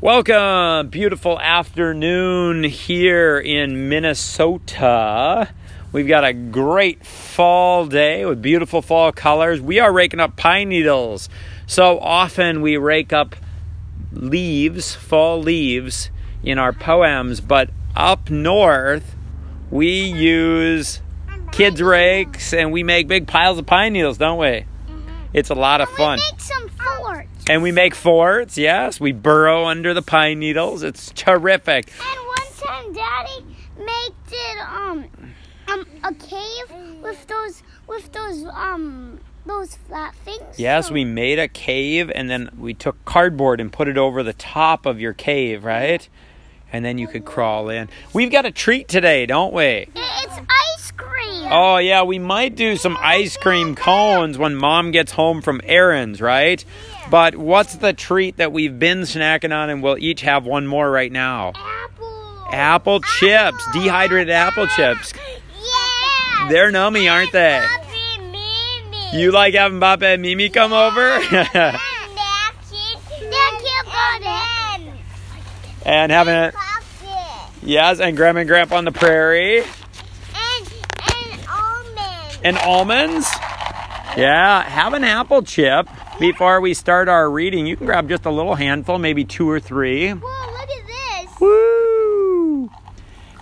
Welcome, 0.00 0.90
beautiful 0.90 1.40
afternoon 1.40 2.62
here 2.62 3.36
in 3.36 3.88
Minnesota. 3.88 5.48
We've 5.90 6.06
got 6.06 6.24
a 6.24 6.32
great 6.32 7.04
fall 7.04 7.84
day 7.84 8.24
with 8.24 8.40
beautiful 8.40 8.80
fall 8.80 9.10
colors. 9.10 9.60
We 9.60 9.80
are 9.80 9.92
raking 9.92 10.20
up 10.20 10.36
pine 10.36 10.68
needles. 10.68 11.28
So 11.66 11.98
often 11.98 12.62
we 12.62 12.76
rake 12.76 13.12
up 13.12 13.34
leaves, 14.12 14.94
fall 14.94 15.40
leaves, 15.42 16.10
in 16.44 16.58
our 16.60 16.72
poems, 16.72 17.40
but 17.40 17.70
up 17.96 18.30
north 18.30 19.16
we 19.68 20.04
use 20.04 21.02
kids' 21.50 21.82
rakes 21.82 22.54
and 22.54 22.70
we 22.70 22.84
make 22.84 23.08
big 23.08 23.26
piles 23.26 23.58
of 23.58 23.66
pine 23.66 23.94
needles, 23.94 24.16
don't 24.16 24.38
we? 24.38 24.64
It's 25.32 25.50
a 25.50 25.56
lot 25.56 25.80
of 25.80 25.88
fun. 25.88 26.20
We 26.20 26.30
make 26.30 26.40
some 26.40 26.68
forts. 26.68 27.27
And 27.48 27.62
we 27.62 27.72
make 27.72 27.94
forts, 27.94 28.58
yes. 28.58 29.00
We 29.00 29.12
burrow 29.12 29.64
under 29.64 29.94
the 29.94 30.02
pine 30.02 30.38
needles. 30.38 30.82
It's 30.82 31.10
terrific. 31.14 31.90
And 31.98 32.26
one 32.26 32.46
time, 32.56 32.92
Daddy 32.92 33.44
made 33.78 34.14
it 34.30 34.58
um 34.68 35.04
um 35.68 35.86
a 36.04 36.12
cave 36.14 37.02
with 37.02 37.26
those 37.26 37.62
with 37.86 38.12
those 38.12 38.44
um 38.52 39.20
those 39.46 39.76
flat 39.76 40.14
things. 40.16 40.58
Yes, 40.58 40.88
So- 40.88 40.94
we 40.94 41.04
made 41.06 41.38
a 41.38 41.48
cave 41.48 42.10
and 42.14 42.28
then 42.28 42.50
we 42.58 42.74
took 42.74 43.02
cardboard 43.06 43.60
and 43.60 43.72
put 43.72 43.88
it 43.88 43.96
over 43.96 44.22
the 44.22 44.34
top 44.34 44.84
of 44.84 45.00
your 45.00 45.14
cave, 45.14 45.64
right? 45.64 46.06
And 46.70 46.84
then 46.84 46.98
you 46.98 47.06
could 47.08 47.24
crawl 47.24 47.70
in. 47.70 47.88
We've 48.12 48.30
got 48.30 48.44
a 48.44 48.50
treat 48.50 48.88
today, 48.88 49.24
don't 49.24 49.54
we? 49.54 49.88
It's 49.94 50.38
ice 50.76 50.90
cream. 50.90 51.48
Oh, 51.50 51.78
yeah, 51.78 52.02
we 52.02 52.18
might 52.18 52.56
do 52.56 52.76
some 52.76 52.94
ice 53.00 53.38
cream 53.38 53.74
cones 53.74 54.36
when 54.36 54.54
mom 54.54 54.90
gets 54.90 55.12
home 55.12 55.40
from 55.40 55.62
errands, 55.64 56.20
right? 56.20 56.62
But 57.10 57.36
what's 57.36 57.76
the 57.76 57.92
treat 57.92 58.36
that 58.36 58.52
we've 58.52 58.78
been 58.78 59.00
snacking 59.00 59.54
on 59.54 59.70
and 59.70 59.82
we'll 59.82 59.98
each 59.98 60.20
have 60.22 60.44
one 60.44 60.66
more 60.66 60.90
right 60.90 61.10
now? 61.10 61.52
Apple. 61.54 62.46
Apple 62.50 63.00
chips, 63.00 63.66
dehydrated 63.72 64.30
apple 64.30 64.66
chips. 64.66 65.14
Yeah. 65.14 66.48
They're 66.48 66.70
nummy, 66.70 67.10
aren't 67.10 67.32
they? 67.32 67.66
You 69.14 69.32
like 69.32 69.54
having 69.54 69.80
Papa 69.80 70.06
and 70.06 70.22
Mimi 70.22 70.50
come 70.50 70.72
over? 70.72 71.00
And 71.00 71.22
that 71.32 72.52
kid, 72.70 72.98
that 73.30 73.60
kid 73.62 73.86
got 74.22 74.90
it. 74.90 75.86
and 75.86 76.12
having 76.12 76.34
it. 76.34 76.54
Yes, 77.62 78.00
and 78.00 78.16
Grandma 78.16 78.40
and 78.40 78.48
Grandpa 78.48 78.76
on 78.76 78.84
the 78.84 78.92
prairie. 78.92 79.60
And 79.60 79.66
and 81.00 81.46
almonds. 81.48 82.38
And 82.44 82.58
almonds. 82.58 83.28
Yeah, 84.16 84.62
have 84.62 84.92
an 84.92 85.04
apple 85.04 85.42
chip 85.42 85.88
before 86.18 86.60
we 86.60 86.74
start 86.74 87.08
our 87.08 87.30
reading. 87.30 87.66
You 87.66 87.76
can 87.76 87.86
grab 87.86 88.08
just 88.08 88.26
a 88.26 88.30
little 88.30 88.54
handful, 88.54 88.98
maybe 88.98 89.24
two 89.24 89.48
or 89.48 89.60
three. 89.60 90.10
Whoa, 90.10 90.52
look 90.52 90.68
at 90.68 91.26
this. 91.26 91.40
Woo! 91.40 92.70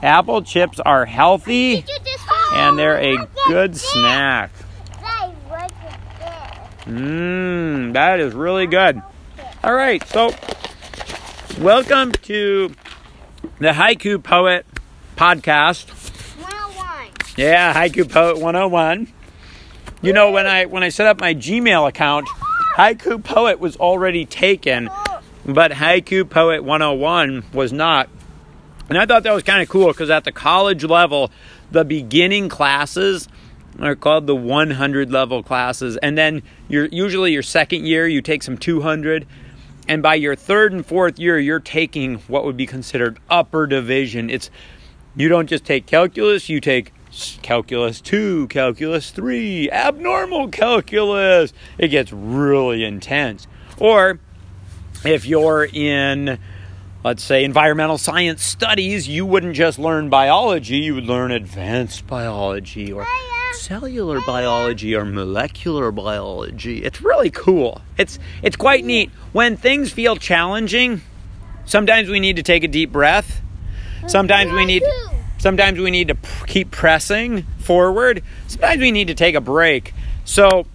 Apple 0.02 0.42
chips 0.42 0.78
are 0.80 1.06
healthy 1.06 1.77
Did 1.77 1.88
you 1.88 1.98
just 2.05 2.27
and 2.52 2.78
they're 2.78 2.98
a 2.98 3.28
good 3.48 3.77
snack. 3.77 4.50
Guys, 5.00 5.34
look 5.50 5.60
at 5.60 5.74
this. 6.84 6.92
Mmm, 6.92 7.92
that 7.94 8.20
is 8.20 8.34
really 8.34 8.66
good. 8.66 9.02
All 9.64 9.74
right, 9.74 10.06
so 10.08 10.30
welcome 11.58 12.12
to 12.12 12.72
the 13.58 13.70
Haiku 13.72 14.22
Poet 14.22 14.66
podcast. 15.16 15.88
101. 16.40 17.11
Yeah, 17.36 17.74
Haiku 17.74 18.11
Poet 18.11 18.38
101. 18.38 19.12
You 20.02 20.12
know, 20.12 20.30
when 20.30 20.46
I 20.46 20.66
when 20.66 20.83
I 20.83 20.90
set 20.90 21.06
up 21.06 21.20
my 21.20 21.34
Gmail 21.34 21.88
account, 21.88 22.28
Haiku 22.77 23.24
Poet 23.24 23.58
was 23.58 23.74
already 23.77 24.27
taken, 24.27 24.91
but 25.46 25.72
Haiku 25.72 26.28
Poet 26.28 26.62
101 26.62 27.44
was 27.55 27.72
not. 27.72 28.10
And 28.91 28.98
I 28.98 29.06
thought 29.06 29.22
that 29.22 29.33
was 29.33 29.44
kind 29.44 29.62
of 29.62 29.68
cool 29.70 29.86
because 29.86 30.10
at 30.10 30.24
the 30.24 30.30
college 30.30 30.84
level, 30.84 31.30
the 31.70 31.86
beginning 31.86 32.50
classes 32.50 33.28
are 33.80 33.96
called 33.96 34.27
the 34.27 34.36
100 34.36 35.11
level 35.11 35.42
classes, 35.42 35.96
and 36.02 36.18
then 36.18 36.42
you're 36.68 36.84
usually 36.92 37.33
your 37.33 37.42
second 37.42 37.86
year 37.86 38.06
you 38.06 38.20
take 38.20 38.42
some 38.42 38.58
200, 38.58 39.27
and 39.89 40.02
by 40.02 40.14
your 40.14 40.36
third 40.36 40.74
and 40.74 40.84
fourth 40.84 41.18
year 41.18 41.39
you're 41.39 41.61
taking 41.61 42.17
what 42.28 42.45
would 42.45 42.58
be 42.58 42.67
considered 42.67 43.18
upper 43.30 43.67
division. 43.67 44.28
It's 44.28 44.51
you 45.17 45.30
don't 45.30 45.46
just 45.46 45.64
take 45.64 45.86
calculus, 45.86 46.51
you 46.51 46.61
take 46.61 46.92
calculus 47.42 48.00
2, 48.00 48.48
calculus 48.48 49.10
3, 49.10 49.70
abnormal 49.70 50.48
calculus. 50.48 51.52
It 51.78 51.88
gets 51.88 52.12
really 52.12 52.84
intense. 52.84 53.46
Or 53.78 54.18
if 55.04 55.27
you're 55.27 55.64
in 55.64 56.38
let's 57.06 57.22
say 57.22 57.44
environmental 57.44 57.98
science 57.98 58.42
studies, 58.42 59.06
you 59.06 59.24
wouldn't 59.24 59.54
just 59.54 59.78
learn 59.78 60.10
biology, 60.10 60.78
you 60.78 60.94
would 60.96 61.04
learn 61.04 61.30
advanced 61.30 62.04
biology 62.08 62.92
or 62.92 63.06
cellular 63.52 64.20
biology 64.22 64.92
or 64.94 65.04
molecular 65.04 65.92
biology. 65.92 66.83
It's 66.83 67.00
really 67.00 67.30
cool. 67.30 67.80
It's 67.96 68.18
it's 68.42 68.56
quite 68.56 68.84
neat. 68.84 69.10
When 69.33 69.56
things 69.56 69.92
feel 69.92 70.16
challenging, 70.16 71.02
sometimes 71.64 72.08
we 72.08 72.18
need 72.18 72.36
to 72.36 72.42
take 72.42 72.64
a 72.64 72.68
deep 72.68 72.90
breath. 72.90 73.40
Sometimes 74.08 74.52
we 74.52 74.64
need 74.64 74.83
sometimes 75.46 75.79
we 75.79 75.92
need 75.92 76.08
to 76.08 76.17
p- 76.17 76.29
keep 76.48 76.73
pressing 76.73 77.42
forward. 77.61 78.20
Sometimes 78.48 78.80
we 78.80 78.90
need 78.90 79.07
to 79.07 79.14
take 79.14 79.36
a 79.36 79.40
break. 79.40 79.95
So 80.24 80.67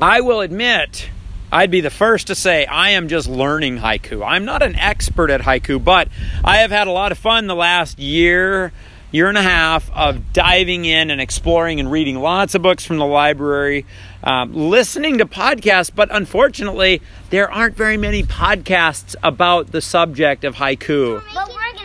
I 0.00 0.22
will 0.22 0.40
admit, 0.40 1.10
I'd 1.52 1.70
be 1.70 1.82
the 1.82 1.90
first 1.90 2.28
to 2.28 2.34
say 2.34 2.64
I 2.64 2.90
am 2.90 3.08
just 3.08 3.28
learning 3.28 3.80
haiku. 3.80 4.26
I'm 4.26 4.46
not 4.46 4.62
an 4.62 4.74
expert 4.74 5.28
at 5.28 5.42
haiku, 5.42 5.84
but 5.84 6.08
I 6.42 6.58
have 6.58 6.70
had 6.70 6.86
a 6.86 6.92
lot 6.92 7.12
of 7.12 7.18
fun 7.18 7.46
the 7.46 7.54
last 7.54 7.98
year, 7.98 8.72
year 9.12 9.28
and 9.28 9.36
a 9.36 9.42
half 9.42 9.90
of 9.92 10.32
diving 10.32 10.86
in 10.86 11.10
and 11.10 11.20
exploring 11.20 11.78
and 11.78 11.92
reading 11.92 12.18
lots 12.20 12.54
of 12.54 12.62
books 12.62 12.86
from 12.86 12.96
the 12.96 13.04
library, 13.04 13.84
um, 14.24 14.54
listening 14.54 15.18
to 15.18 15.26
podcasts, 15.26 15.94
but 15.94 16.08
unfortunately, 16.10 17.02
there 17.28 17.52
aren't 17.52 17.76
very 17.76 17.98
many 17.98 18.22
podcasts 18.22 19.14
about 19.22 19.72
the 19.72 19.82
subject 19.82 20.44
of 20.44 20.54
haiku. 20.54 21.22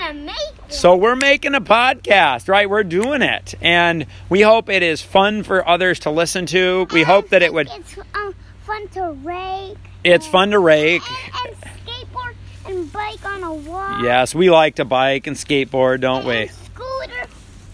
But 0.08 0.16
we're 0.16 0.20
gonna 0.20 0.26
make 0.26 0.36
it. 0.68 0.74
So 0.74 0.96
we're 0.96 1.16
making 1.16 1.54
a 1.56 1.62
podcast, 1.62 2.48
right? 2.50 2.70
We're 2.70 2.84
doing 2.84 3.22
it. 3.22 3.54
And 3.62 4.06
we 4.30 4.42
hope 4.42 4.70
it 4.70 4.84
is 4.84 5.02
fun 5.02 5.44
for 5.44 5.68
others 5.68 6.00
to 6.00 6.12
listen 6.12 6.46
to. 6.48 6.88
We 6.92 7.04
hope 7.04 7.30
that 7.30 7.42
it 7.42 7.54
would 7.54 7.70
It's 7.72 7.98
um, 8.16 8.34
fun 8.66 8.88
to 8.90 9.12
rake. 9.24 9.78
it's 10.04 10.26
fun 10.28 10.52
to 10.52 10.60
rake. 10.60 11.02
And, 11.46 11.56
and 11.56 11.56
skateboard 11.88 12.36
and 12.66 12.92
bike 12.92 13.26
on 13.26 13.44
a 13.44 13.54
walk. 13.54 14.02
Yes, 14.04 14.34
we 14.34 14.50
like 14.50 14.76
to 14.76 14.86
bike 14.86 15.28
and 15.28 15.36
skateboard, 15.36 16.02
don't 16.02 16.26
we? 16.26 16.36
And 16.36 16.52
scooter 16.52 17.28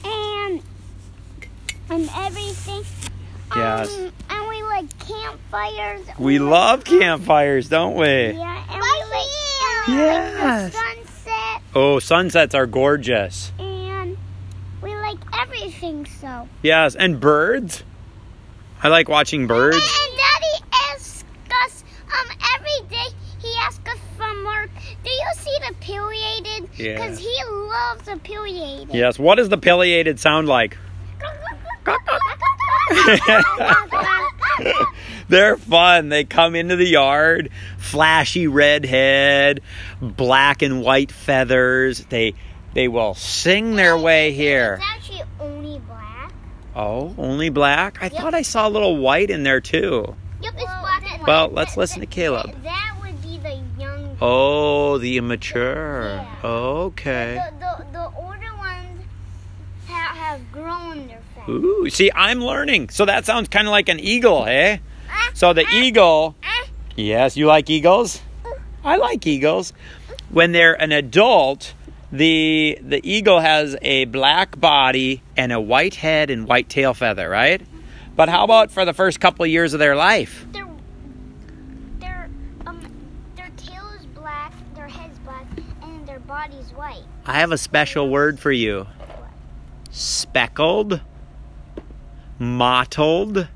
and 0.06 0.62
and 1.90 2.10
everything. 2.18 2.84
Yes. 3.56 3.98
Um, 3.98 4.12
and 4.30 4.48
we 4.50 4.62
like 4.64 5.00
campfires. 5.00 6.06
We 6.20 6.38
love 6.40 6.84
campfires, 6.84 7.68
don't 7.70 7.96
we? 7.96 8.06
Yeah, 8.06 8.64
and 8.70 8.82
we 8.82 8.90
like, 9.10 9.28
and 9.88 9.88
we 9.88 9.94
Yes. 9.96 10.76
Like 11.80 11.96
the 11.96 12.06
sunset, 12.06 12.44
Oh, 12.46 12.50
sunsets 12.50 12.56
are 12.56 12.66
gorgeous. 12.68 13.52
and 13.60 14.18
we 14.82 14.96
like 14.96 15.18
everything. 15.42 16.06
So. 16.06 16.48
Yes, 16.62 16.96
and 16.96 17.20
birds. 17.20 17.84
I 18.82 18.88
like 18.88 19.10
watching 19.10 19.48
birds. 19.48 19.76
And, 19.76 19.86
and 19.86 20.18
Daddy 20.18 20.66
asks 20.94 21.24
us 21.66 21.84
um 22.08 22.28
every 22.56 22.88
day. 22.90 23.06
He 23.42 23.54
asks 23.60 23.90
us 23.92 24.00
from 24.18 24.46
work. 24.46 24.70
Do 25.04 25.10
you 25.10 25.32
see 25.36 25.58
the 25.68 25.74
pileated? 25.82 26.70
Yeah. 26.78 27.10
He 27.16 27.44
loves 27.46 28.04
the 28.04 28.18
pileated. 28.18 28.94
Yes, 28.96 29.18
what 29.20 29.36
does 29.36 29.50
the 29.50 29.58
pileated 29.58 30.20
sound 30.20 30.48
like? 30.48 30.78
They're 35.30 35.58
fun. 35.58 36.10
They 36.10 36.24
come 36.24 36.56
into 36.56 36.76
the 36.76 36.88
yard, 36.88 37.50
flashy 37.90 38.48
red 38.48 38.86
head, 38.86 39.62
black 40.02 40.62
and 40.62 40.82
white 40.82 41.12
feathers. 41.12 42.06
They 42.06 42.34
they 42.74 42.88
will 42.88 43.14
sing 43.16 43.76
their 43.76 43.98
way 43.98 44.32
here. 44.32 44.76
It's 44.80 44.86
actually 44.86 45.22
only 45.40 45.80
black. 45.80 46.32
Oh, 46.76 47.14
only 47.18 47.50
black? 47.50 47.98
I 48.02 48.06
Yep. 48.06 48.14
thought 48.14 48.34
I 48.36 48.44
saw 48.44 48.68
a 48.68 48.70
little 48.70 48.98
white 48.98 49.30
in 49.30 49.44
there 49.44 49.60
too. 49.60 50.16
Yep, 50.42 50.54
it's 50.56 50.64
black 50.64 51.02
and 51.12 51.22
white. 51.22 51.28
Well, 51.28 51.50
let's 51.50 51.76
listen 51.78 52.00
to 52.02 52.06
Caleb. 52.06 52.54
That 52.64 52.96
would 53.02 53.22
be 53.24 53.38
the 53.40 53.60
young. 53.80 54.18
Oh, 54.22 54.98
the 55.00 55.18
immature. 55.18 56.04
Yeah. 56.16 56.48
Okay. 56.48 57.42
The, 57.60 57.60
the, 57.60 57.86
the 57.92 58.06
older 58.18 58.56
ones 58.58 59.02
have, 59.88 60.16
have 60.16 60.52
grown 60.52 61.08
their 61.08 61.22
feathers. 61.36 61.50
Ooh, 61.64 61.90
see, 61.90 62.12
I'm 62.16 62.40
learning. 62.42 62.90
So 62.90 63.06
that 63.06 63.26
sounds 63.26 63.50
kind 63.50 63.68
of 63.68 63.72
like 63.72 63.90
an 63.90 64.00
eagle, 64.00 64.46
eh? 64.48 64.78
Ah, 65.12 65.32
So 65.34 65.54
the 65.54 65.66
ah, 65.66 65.74
eagle. 65.74 66.36
Yes, 67.00 67.38
you 67.38 67.48
like 67.48 67.70
eagles? 67.70 68.22
I 68.84 68.98
like 68.98 69.26
eagles. 69.28 69.74
When 70.30 70.52
they're 70.52 70.80
an 70.80 70.92
adult, 70.92 71.74
the 72.12 72.80
the 72.82 73.02
eagle 73.04 73.40
has 73.40 73.76
a 73.82 74.06
black 74.06 74.60
body 74.60 75.22
and 75.38 75.52
a 75.52 75.60
white 75.60 75.96
head 75.96 76.30
and 76.30 76.48
white 76.48 76.70
tail 76.70 76.94
feather, 76.94 77.30
right? 77.30 77.62
But 78.16 78.30
how 78.30 78.44
about 78.44 78.72
for 78.72 78.86
the 78.86 78.94
first 78.94 79.20
couple 79.20 79.46
of 79.46 79.52
years 79.52 79.74
of 79.74 79.80
their 79.80 79.96
life? 79.96 80.46
Their 80.52 80.68
their 82.00 82.30
um 82.66 82.82
their 83.36 83.50
tail 83.58 83.88
is 84.00 84.06
black, 84.08 84.54
their 84.76 84.88
head's 84.88 85.20
black, 85.20 85.46
and 85.84 86.08
their 86.08 86.20
body's 86.20 86.72
white. 86.74 87.04
I 87.26 87.40
have 87.40 87.52
a 87.52 87.58
special 87.58 88.10
word 88.10 88.40
for 88.40 88.52
you 88.52 88.88
speckled, 89.92 91.02
mottled. 92.38 93.48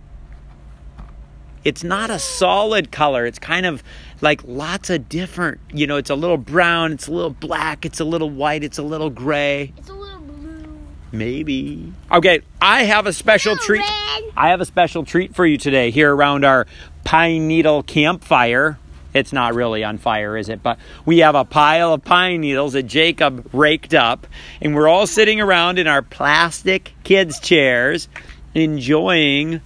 It's 1.63 1.83
not 1.83 2.10
a 2.10 2.19
solid 2.19 2.92
color. 2.92 3.25
It's 3.25 3.39
kind 3.39 3.65
of 3.65 3.83
like 4.21 4.42
lots 4.45 4.89
of 4.89 5.07
different, 5.07 5.60
you 5.71 5.88
know, 5.88 5.98
it's 5.98 6.10
a 6.10 6.15
little 6.15 6.38
brown, 6.38 6.94
it's 6.94 7.07
a 7.07 7.12
little 7.12 7.30
black, 7.30 7.86
it's 7.86 8.00
a 8.00 8.06
little 8.06 8.30
white, 8.30 8.63
it's 8.63 8.77
a 8.77 8.83
little 8.83 9.10
gray. 9.10 9.74
It's 9.77 9.89
a 9.89 9.94
little 9.94 10.21
blue. 10.21 10.80
Maybe. 11.12 11.94
Okay, 12.12 12.42
I 12.62 12.83
have 12.83 13.07
a 13.07 13.13
special 13.13 13.56
treat. 13.56 13.80
red. 13.80 14.24
I 14.36 14.50
have 14.50 14.62
a 14.62 14.65
special 14.65 15.06
treat 15.06 15.36
for 15.36 15.45
you 15.45 15.57
today 15.57 15.92
here 15.92 16.13
around 16.13 16.44
our 16.44 16.68
pine 17.04 17.48
needle 17.48 17.83
campfire. 17.83 18.77
It's 19.13 19.31
not 19.31 19.54
really 19.54 19.83
on 19.83 20.00
fire, 20.00 20.36
is 20.36 20.50
it? 20.50 20.63
But 20.63 20.80
we 21.06 21.19
have 21.19 21.36
a 21.36 21.45
pile 21.45 21.94
of 21.94 22.04
pine 22.04 22.42
needles 22.42 22.74
that 22.74 22.83
Jacob 22.83 23.48
raked 23.54 23.94
up, 23.94 24.25
and 24.60 24.74
we're 24.74 24.88
all 24.88 25.06
sitting 25.06 25.39
around 25.39 25.77
in 25.77 25.86
our 25.86 26.01
plastic 26.01 26.94
kids' 27.04 27.39
chairs 27.39 28.10
enjoying 28.56 29.62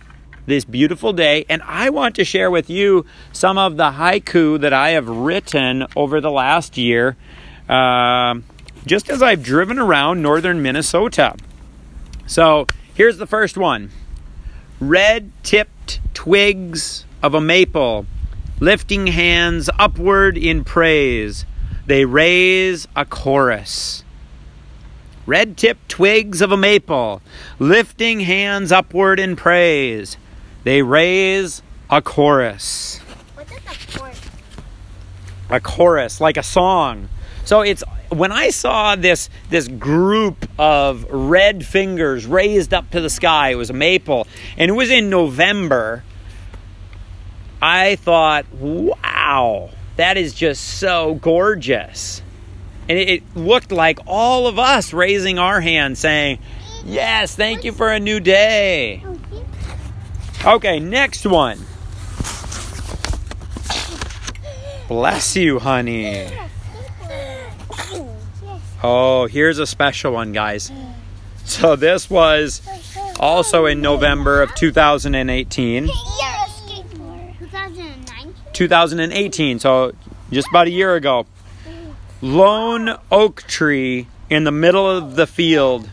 this 0.48 0.66
beautiful 0.66 1.14
day. 1.14 1.46
And 1.48 1.62
I 1.64 1.92
want 1.92 2.16
to 2.16 2.26
share 2.26 2.50
with 2.50 2.70
you 2.70 3.06
some 3.32 3.60
of 3.60 3.78
the 3.78 3.92
haiku 3.92 4.60
that 4.62 4.74
I 4.74 4.90
have 4.92 5.08
written 5.08 5.86
over 5.96 6.20
the 6.20 6.32
last 6.32 6.78
year, 6.78 7.16
um, 7.70 8.44
just 8.86 9.10
as 9.10 9.22
I've 9.22 9.44
driven 9.44 9.78
around 9.78 10.24
northern 10.24 10.64
Minnesota. 10.64 11.36
So 12.26 12.66
here's 12.96 13.18
the 13.18 13.28
first 13.28 13.58
one 13.58 13.92
Red 14.80 15.32
tipped 15.44 16.00
twigs 16.14 17.06
of 17.22 17.34
a 17.34 17.42
maple, 17.42 18.06
lifting 18.60 19.08
hands 19.08 19.70
upward 19.78 20.38
in 20.38 20.64
praise, 20.64 21.46
they 21.86 22.06
raise 22.06 22.88
a 22.96 23.06
chorus. 23.06 24.04
Red 25.26 25.58
tipped 25.58 25.90
twigs 25.90 26.42
of 26.42 26.54
a 26.54 26.58
maple, 26.58 27.22
lifting 27.60 28.22
hands 28.22 28.72
upward 28.72 29.20
in 29.20 29.36
praise, 29.36 30.16
they 30.68 30.82
raise 30.82 31.62
a 31.90 32.02
chorus. 32.02 33.00
What 33.36 33.50
is 33.50 33.58
a 33.58 33.60
fork? 33.60 34.14
a 35.50 35.60
chorus 35.62 36.20
like 36.20 36.36
a 36.36 36.44
song. 36.44 37.08
So 37.46 37.62
it's 37.62 37.84
when 38.10 38.32
i 38.32 38.50
saw 38.50 38.96
this 38.96 39.30
this 39.50 39.68
group 39.68 40.50
of 40.58 41.06
red 41.10 41.66
fingers 41.66 42.26
raised 42.26 42.74
up 42.74 42.90
to 42.90 43.02
the 43.02 43.10
sky 43.10 43.50
it 43.50 43.56
was 43.56 43.70
a 43.70 43.74
maple 43.74 44.26
and 44.58 44.70
it 44.70 44.74
was 44.74 44.90
in 44.90 45.10
november 45.10 46.06
i 47.62 47.98
thought 47.98 48.46
wow 48.54 49.70
that 49.98 50.16
is 50.16 50.34
just 50.34 50.64
so 50.64 51.16
gorgeous. 51.16 52.22
And 52.88 52.98
it, 52.98 53.10
it 53.10 53.36
looked 53.36 53.72
like 53.72 54.00
all 54.06 54.48
of 54.48 54.58
us 54.58 54.94
raising 54.94 55.38
our 55.38 55.60
hand 55.60 55.98
saying 55.98 56.40
yes 56.86 57.36
thank 57.36 57.66
you 57.66 57.74
for 57.74 57.92
a 57.92 58.00
new 58.00 58.22
day 58.22 59.04
oh, 59.06 59.17
okay 60.48 60.80
next 60.80 61.26
one 61.26 61.60
bless 64.88 65.36
you 65.36 65.60
honey 65.60 66.28
Oh, 68.84 69.26
here's 69.26 69.58
a 69.58 69.66
special 69.66 70.14
one, 70.14 70.32
guys. 70.34 70.72
So 71.46 71.76
this 71.76 72.10
was 72.10 72.62
also 73.20 73.66
in 73.66 73.82
November 73.82 74.42
of 74.42 74.54
2018. 74.54 75.86
You're 75.86 75.92
a 75.92 75.98
skateboarder. 76.48 77.40
2009. 77.40 78.36
2018, 78.54 79.60
so 79.60 79.94
just 80.32 80.48
about 80.50 80.68
a 80.68 80.70
year 80.70 80.96
ago. 80.96 81.26
Lone 82.22 82.98
oak 83.12 83.42
tree 83.44 84.08
in 84.30 84.44
the 84.44 84.52
middle 84.52 84.90
of 84.90 85.16
the 85.16 85.26
field, 85.26 85.90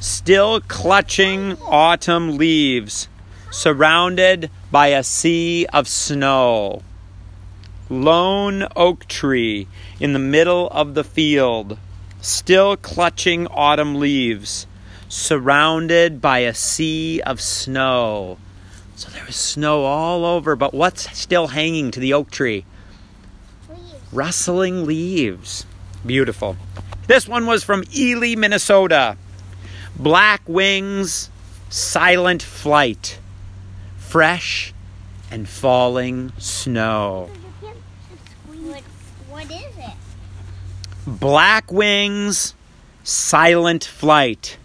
still 0.00 0.60
clutching 0.60 1.56
autumn 1.62 2.36
leaves, 2.36 3.08
surrounded 3.50 4.50
by 4.70 4.88
a 4.88 5.02
sea 5.02 5.66
of 5.72 5.88
snow. 5.88 6.82
Lone 7.88 8.66
oak 8.76 9.06
tree 9.06 9.66
in 9.98 10.12
the 10.12 10.18
middle 10.18 10.68
of 10.68 10.94
the 10.94 11.04
field, 11.04 11.78
still 12.20 12.76
clutching 12.76 13.46
autumn 13.46 13.94
leaves, 13.94 14.66
surrounded 15.08 16.20
by 16.20 16.40
a 16.40 16.52
sea 16.52 17.20
of 17.22 17.40
snow. 17.40 18.38
So 18.94 19.08
there 19.10 19.24
was 19.24 19.36
snow 19.36 19.84
all 19.84 20.24
over, 20.24 20.56
but 20.56 20.74
what's 20.74 21.16
still 21.16 21.46
hanging 21.48 21.90
to 21.92 22.00
the 22.00 22.12
oak 22.12 22.30
tree? 22.30 22.64
Leaves. 23.70 23.94
Rustling 24.12 24.86
leaves. 24.86 25.64
Beautiful. 26.04 26.56
This 27.06 27.26
one 27.26 27.46
was 27.46 27.64
from 27.64 27.84
Ely, 27.96 28.34
Minnesota. 28.34 29.16
Black 29.96 30.42
wings, 30.46 31.30
silent 31.70 32.42
flight, 32.42 33.18
fresh 34.08 34.72
and 35.30 35.46
falling 35.46 36.32
snow. 36.38 37.28
What, 38.46 38.82
what 39.28 39.44
is 39.44 39.76
it? 39.76 39.92
Black 41.06 41.70
wings, 41.70 42.54
silent 43.04 43.84
flight, 43.84 44.56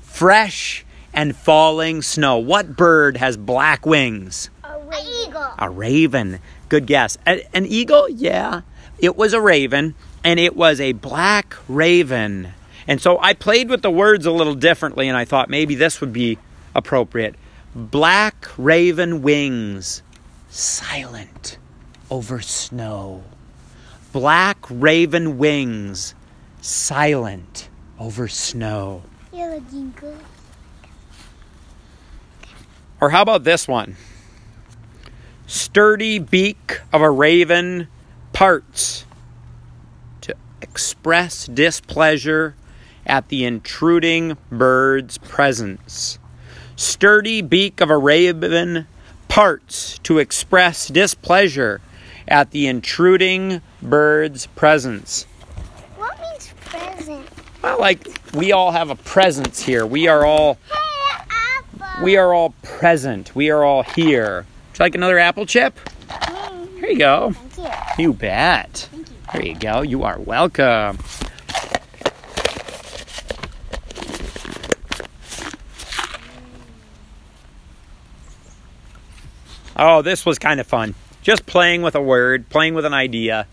fresh 0.00 0.86
and 1.12 1.36
falling 1.36 2.00
snow. 2.00 2.38
What 2.38 2.74
bird 2.74 3.18
has 3.18 3.36
black 3.36 3.84
wings? 3.84 4.48
A 4.64 4.78
eagle. 5.26 5.46
A 5.58 5.68
raven. 5.68 6.38
Good 6.70 6.86
guess. 6.86 7.18
An 7.26 7.66
eagle? 7.66 8.08
Yeah. 8.08 8.62
It 8.98 9.14
was 9.14 9.34
a 9.34 9.40
raven, 9.42 9.94
and 10.24 10.40
it 10.40 10.56
was 10.56 10.80
a 10.80 10.92
black 10.92 11.54
raven. 11.68 12.54
And 12.88 13.02
so 13.02 13.18
I 13.20 13.34
played 13.34 13.68
with 13.68 13.82
the 13.82 13.90
words 13.90 14.24
a 14.24 14.30
little 14.30 14.54
differently, 14.54 15.06
and 15.06 15.18
I 15.18 15.26
thought 15.26 15.50
maybe 15.50 15.74
this 15.74 16.00
would 16.00 16.14
be 16.14 16.38
appropriate. 16.74 17.34
Black 17.76 18.48
raven 18.56 19.20
wings, 19.20 20.02
silent 20.48 21.58
over 22.10 22.40
snow. 22.40 23.22
Black 24.14 24.56
raven 24.70 25.36
wings, 25.36 26.14
silent 26.62 27.68
over 27.98 28.28
snow. 28.28 29.02
You're 29.30 29.60
jingle. 29.60 30.16
Or 32.98 33.10
how 33.10 33.20
about 33.20 33.44
this 33.44 33.68
one? 33.68 33.96
Sturdy 35.46 36.18
beak 36.18 36.80
of 36.94 37.02
a 37.02 37.10
raven 37.10 37.88
parts 38.32 39.04
to 40.22 40.34
express 40.62 41.44
displeasure 41.44 42.54
at 43.04 43.28
the 43.28 43.44
intruding 43.44 44.38
bird's 44.50 45.18
presence. 45.18 46.18
Sturdy 46.76 47.40
beak 47.42 47.80
of 47.80 47.90
a 47.90 47.96
raven 47.96 48.86
parts 49.28 49.98
to 50.00 50.18
express 50.18 50.88
displeasure 50.88 51.80
at 52.28 52.50
the 52.50 52.66
intruding 52.66 53.60
bird's 53.82 54.46
presence. 54.46 55.24
What 55.96 56.18
means 56.20 56.52
present? 56.64 57.26
Well, 57.62 57.78
like 57.80 58.06
we 58.34 58.52
all 58.52 58.72
have 58.72 58.90
a 58.90 58.94
presence 58.96 59.62
here. 59.62 59.86
We 59.86 60.06
are 60.08 60.24
all 60.26 60.58
Hey, 60.70 62.02
we 62.02 62.16
are 62.18 62.34
all 62.34 62.50
present. 62.62 63.34
We 63.34 63.50
are 63.50 63.64
all 63.64 63.82
here. 63.82 64.44
Would 64.72 64.78
you 64.78 64.84
like 64.84 64.94
another 64.94 65.18
apple 65.18 65.46
chip? 65.46 65.78
Mm, 66.08 66.78
Here 66.80 66.90
you 66.90 66.98
go. 66.98 67.32
Thank 67.32 67.98
you. 67.98 68.04
You 68.04 68.12
bet. 68.12 68.88
Thank 68.92 69.08
you. 69.08 69.14
There 69.32 69.46
you 69.46 69.54
go. 69.58 69.80
You 69.82 70.02
are 70.04 70.18
welcome. 70.18 70.98
Oh, 79.78 80.02
this 80.02 80.24
was 80.24 80.38
kind 80.38 80.58
of 80.58 80.66
fun. 80.66 80.94
Just 81.22 81.44
playing 81.44 81.82
with 81.82 81.94
a 81.94 82.00
word, 82.00 82.48
playing 82.48 82.74
with 82.74 82.84
an 82.84 82.94
idea. 82.94 83.46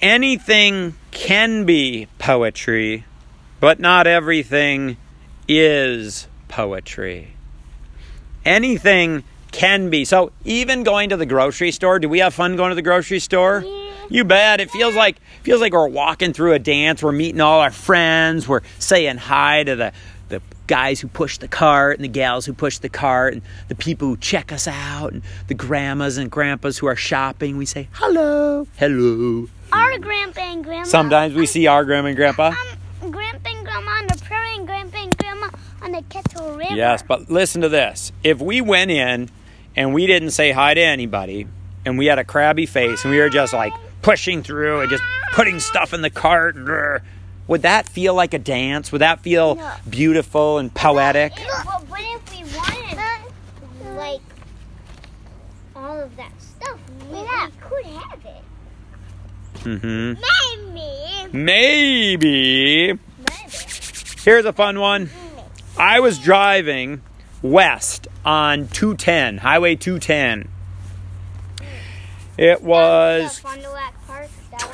Anything 0.00 0.94
can 1.10 1.64
be 1.64 2.08
poetry, 2.18 3.04
but 3.60 3.78
not 3.78 4.06
everything 4.06 4.96
is 5.46 6.26
poetry. 6.48 7.34
Anything 8.44 9.24
can 9.52 9.90
be. 9.90 10.04
So, 10.04 10.32
even 10.44 10.82
going 10.82 11.10
to 11.10 11.16
the 11.16 11.26
grocery 11.26 11.70
store, 11.70 11.98
do 11.98 12.08
we 12.08 12.18
have 12.18 12.34
fun 12.34 12.56
going 12.56 12.70
to 12.70 12.74
the 12.74 12.82
grocery 12.82 13.20
store? 13.20 13.64
You 14.10 14.24
bet. 14.24 14.60
It 14.60 14.70
feels 14.70 14.94
like 14.94 15.18
feels 15.42 15.60
like 15.60 15.72
we're 15.72 15.88
walking 15.88 16.32
through 16.32 16.52
a 16.52 16.58
dance. 16.58 17.02
We're 17.02 17.12
meeting 17.12 17.40
all 17.40 17.60
our 17.60 17.70
friends. 17.70 18.46
We're 18.46 18.62
saying 18.78 19.16
hi 19.16 19.64
to 19.64 19.76
the 19.76 19.92
guys 20.66 21.00
who 21.00 21.08
push 21.08 21.38
the 21.38 21.48
cart 21.48 21.96
and 21.96 22.04
the 22.04 22.08
gals 22.08 22.46
who 22.46 22.52
push 22.52 22.78
the 22.78 22.88
cart 22.88 23.34
and 23.34 23.42
the 23.68 23.74
people 23.74 24.08
who 24.08 24.16
check 24.16 24.52
us 24.52 24.66
out 24.66 25.12
and 25.12 25.22
the 25.48 25.54
grandmas 25.54 26.16
and 26.16 26.30
grandpas 26.30 26.78
who 26.78 26.86
are 26.86 26.96
shopping. 26.96 27.56
We 27.56 27.66
say 27.66 27.88
hello, 27.92 28.66
hello. 28.76 29.48
Our 29.72 29.98
grandpa 29.98 30.40
and 30.40 30.64
grandma. 30.64 30.84
Sometimes 30.84 31.34
we 31.34 31.46
see 31.46 31.66
our 31.66 31.84
grandma 31.84 32.08
and 32.08 32.16
grandpa. 32.16 32.54
Um, 33.02 33.10
grandpa 33.10 33.50
and 33.50 33.64
grandma 33.64 33.90
on 33.90 34.06
the 34.06 34.22
prairie 34.24 34.54
and 34.56 34.66
grandpa 34.66 34.98
and 35.02 35.16
grandma 35.18 35.50
on 35.82 35.92
the 35.92 36.02
Kettle 36.08 36.56
River. 36.56 36.74
Yes, 36.74 37.02
but 37.02 37.30
listen 37.30 37.60
to 37.62 37.68
this. 37.68 38.12
If 38.22 38.40
we 38.40 38.60
went 38.60 38.90
in 38.90 39.28
and 39.76 39.92
we 39.92 40.06
didn't 40.06 40.30
say 40.30 40.52
hi 40.52 40.74
to 40.74 40.80
anybody 40.80 41.46
and 41.84 41.98
we 41.98 42.06
had 42.06 42.18
a 42.18 42.24
crabby 42.24 42.66
face 42.66 43.04
and 43.04 43.12
we 43.12 43.18
were 43.18 43.28
just 43.28 43.52
like 43.52 43.72
pushing 44.02 44.42
through 44.42 44.80
and 44.80 44.90
just 44.90 45.02
putting 45.32 45.58
stuff 45.60 45.92
in 45.92 46.02
the 46.02 46.10
cart. 46.10 46.56
Grr. 46.56 47.00
Would 47.46 47.62
that 47.62 47.88
feel 47.88 48.14
like 48.14 48.32
a 48.32 48.38
dance? 48.38 48.90
Would 48.90 49.00
that 49.00 49.20
feel 49.20 49.56
No. 49.56 49.72
beautiful 49.88 50.58
and 50.58 50.72
poetic? 50.72 51.32
But 51.36 51.88
what 51.88 52.00
if 52.00 52.30
we 52.32 52.44
wanted, 52.56 53.96
like, 53.96 54.20
all 55.76 56.00
of 56.00 56.16
that 56.16 56.32
stuff? 56.40 56.78
We, 57.10 57.16
mm-hmm. 57.18 57.44
we 57.46 57.82
could 57.82 57.86
have 57.86 58.20
it. 58.24 58.44
Mm-hmm. 59.64 60.22
Maybe. 60.72 61.32
Maybe. 61.32 62.92
Maybe. 62.92 63.00
Here's 64.24 64.44
a 64.46 64.52
fun 64.52 64.80
one. 64.80 65.06
Mm-hmm. 65.08 65.80
I 65.80 66.00
was 66.00 66.18
driving 66.18 67.02
west 67.42 68.08
on 68.24 68.68
210, 68.68 69.38
Highway 69.38 69.76
210. 69.76 70.48
Mm. 71.58 71.66
It 72.38 72.62
was 72.62 73.42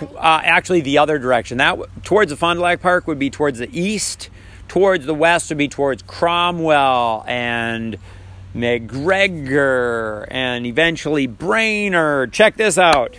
uh, 0.03 0.41
actually 0.43 0.81
the 0.81 0.99
other 0.99 1.19
direction. 1.19 1.59
That 1.59 1.79
towards 2.05 2.31
the 2.31 2.37
Fond 2.37 2.59
du 2.59 2.63
Lac 2.63 2.81
Park 2.81 3.07
would 3.07 3.19
be 3.19 3.31
towards 3.31 3.59
the 3.59 3.69
east. 3.79 4.31
Towards 4.69 5.05
the 5.07 5.15
west 5.15 5.49
would 5.51 5.59
be 5.59 5.69
towards 5.69 6.03
Cromwell 6.03 7.25
and 7.27 7.99
McGregor 8.55 10.27
and 10.31 10.67
eventually 10.67 11.27
Brainerd. 11.27 12.33
Check 12.33 12.57
this 12.57 12.79
out. 12.79 13.17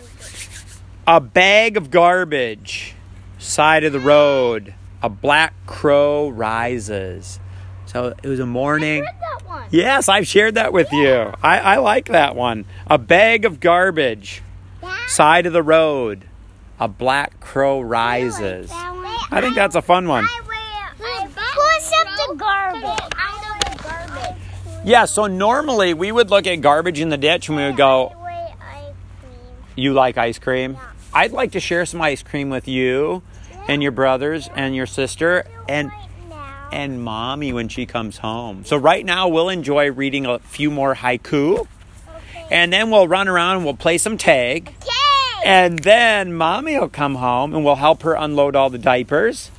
A 1.07 1.19
bag 1.19 1.77
of 1.77 1.91
garbage, 1.91 2.95
side 3.39 3.83
of 3.83 3.91
the 3.93 3.99
road. 3.99 4.73
A 5.03 5.09
black 5.09 5.53
crow 5.65 6.29
rises. 6.29 7.39
So 7.87 8.13
it 8.23 8.27
was 8.27 8.39
a 8.39 8.45
morning. 8.45 9.03
Heard 9.03 9.15
that 9.19 9.47
one. 9.47 9.63
Yes, 9.71 10.07
I've 10.07 10.27
shared 10.27 10.55
that 10.55 10.71
with 10.71 10.91
you. 10.93 11.33
I, 11.41 11.59
I 11.59 11.77
like 11.77 12.05
that 12.09 12.35
one. 12.35 12.65
A 12.87 12.97
bag 12.97 13.43
of 13.43 13.59
garbage, 13.59 14.41
Yeah. 14.81 14.95
side 15.07 15.45
of 15.47 15.53
the 15.53 15.63
road. 15.63 16.25
A 16.81 16.87
black 16.87 17.39
crow 17.39 17.79
rises. 17.79 18.71
I 18.73 19.39
think 19.39 19.53
that's 19.55 19.75
a 19.75 19.81
fun 19.83 20.07
one. 20.07 20.25
Push 20.25 21.91
up 21.93 22.07
the 22.27 22.35
garbage. 22.35 22.83
Out 22.83 23.45
of 23.45 23.77
the 23.77 23.83
garbage. 23.83 24.37
Yeah, 24.83 25.05
so 25.05 25.27
normally 25.27 25.93
we 25.93 26.11
would 26.11 26.31
look 26.31 26.47
at 26.47 26.55
garbage 26.55 26.99
in 26.99 27.09
the 27.09 27.17
ditch 27.17 27.47
and 27.49 27.57
we 27.57 27.63
would 27.65 27.77
go, 27.77 28.09
Highway 28.09 28.53
ice 28.59 28.93
cream. 29.21 29.35
You 29.75 29.93
like 29.93 30.17
ice 30.17 30.39
cream? 30.39 30.73
Yeah. 30.73 30.87
I'd 31.13 31.31
like 31.31 31.51
to 31.51 31.59
share 31.59 31.85
some 31.85 32.01
ice 32.01 32.23
cream 32.23 32.49
with 32.49 32.67
you 32.67 33.21
and 33.67 33.83
your 33.83 33.91
brothers 33.91 34.49
and 34.55 34.75
your 34.75 34.87
sister 34.87 35.45
and 35.69 35.89
Right 35.89 36.07
and 36.71 37.03
mommy 37.03 37.53
when 37.53 37.67
she 37.67 37.85
comes 37.85 38.17
home. 38.17 38.63
So 38.65 38.75
right 38.77 39.05
now 39.05 39.27
we'll 39.27 39.49
enjoy 39.49 39.91
reading 39.91 40.25
a 40.25 40.39
few 40.39 40.71
more 40.71 40.95
haiku 40.95 41.59
Okay. 41.59 42.47
and 42.49 42.71
then 42.73 42.89
we'll 42.89 43.07
run 43.09 43.27
around 43.27 43.57
and 43.57 43.65
we'll 43.65 43.75
play 43.75 43.97
some 43.99 44.17
tag. 44.17 44.73
And 45.43 45.79
then 45.79 46.33
mommy 46.33 46.77
will 46.77 46.89
come 46.89 47.15
home 47.15 47.53
and 47.53 47.65
we'll 47.65 47.75
help 47.75 48.03
her 48.03 48.13
unload 48.13 48.55
all 48.55 48.69
the 48.69 48.77
diapers. 48.77 49.51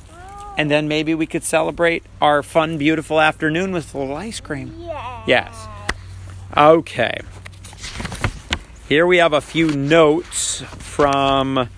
And 0.57 0.69
then 0.69 0.87
maybe 0.87 1.15
we 1.15 1.25
could 1.25 1.43
celebrate 1.43 2.03
our 2.21 2.43
fun, 2.43 2.77
beautiful 2.77 3.19
afternoon 3.19 3.71
with 3.71 3.93
a 3.93 3.97
little 3.97 4.15
ice 4.15 4.39
cream. 4.39 4.73
Yeah. 4.79 5.23
Yes. 5.27 5.67
Okay. 6.55 7.19
Here 8.87 9.07
we 9.07 9.17
have 9.17 9.33
a 9.33 9.41
few 9.41 9.71
notes 9.71 10.61
from 10.61 11.69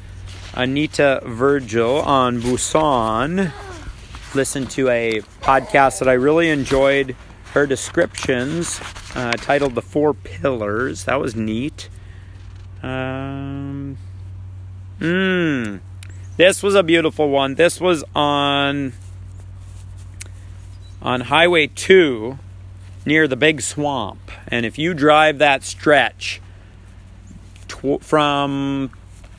Anita 0.53 1.21
Virgil 1.25 2.01
on 2.01 2.41
Buson. 2.41 3.51
Listen 4.33 4.65
to 4.67 4.89
a 4.89 5.21
podcast 5.41 5.99
that 5.99 6.09
I 6.09 6.13
really 6.13 6.49
enjoyed 6.49 7.15
her 7.53 7.65
descriptions, 7.65 8.81
uh, 9.15 9.31
titled 9.33 9.75
The 9.75 9.81
Four 9.81 10.13
Pillars. 10.13 11.05
That 11.05 11.21
was 11.21 11.35
neat. 11.37 11.87
Um, 12.83 13.97
mm, 15.05 15.79
this 16.37 16.63
was 16.63 16.75
a 16.75 16.83
beautiful 16.83 17.29
one. 17.29 17.55
This 17.55 17.79
was 17.79 18.03
on 18.15 18.93
on 21.01 21.21
Highway 21.21 21.67
2 21.67 22.37
near 23.05 23.27
the 23.27 23.35
big 23.35 23.61
swamp. 23.61 24.31
And 24.47 24.65
if 24.65 24.79
you 24.79 24.93
drive 24.93 25.37
that 25.37 25.63
stretch 25.63 26.41
tw- 27.67 28.01
from 28.01 28.89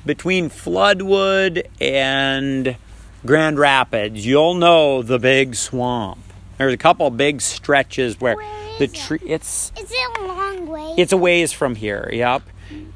between 0.05 0.49
Floodwood 0.49 1.67
and 1.81 2.77
Grand 3.25 3.59
Rapids, 3.59 4.25
you'll 4.25 4.55
know 4.55 5.03
the 5.03 5.19
big 5.19 5.57
swamp. 5.57 6.21
There's 6.59 6.73
a 6.73 6.77
couple 6.79 7.11
big 7.11 7.41
stretches 7.43 8.21
where 8.21 8.37
Where 8.37 8.79
the 8.79 8.85
is 8.85 8.93
it? 8.93 8.97
tree 8.97 9.19
it's 9.27 9.73
Is 9.77 9.91
it 9.93 10.19
a 10.21 10.23
long 10.27 10.67
way? 10.69 10.95
it's 10.97 11.13
a 11.13 11.17
ways 11.17 11.53
from 11.53 11.75
here. 11.75 12.09
Yep, 12.13 12.43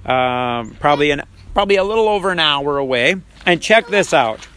um, 0.06 0.76
probably 0.78 1.10
an 1.10 1.22
probably 1.60 1.76
a 1.76 1.84
little 1.84 2.08
over 2.08 2.30
an 2.30 2.38
hour 2.38 2.78
away. 2.78 3.14
And 3.44 3.60
check 3.60 3.86
this 3.88 4.14
out: 4.14 4.48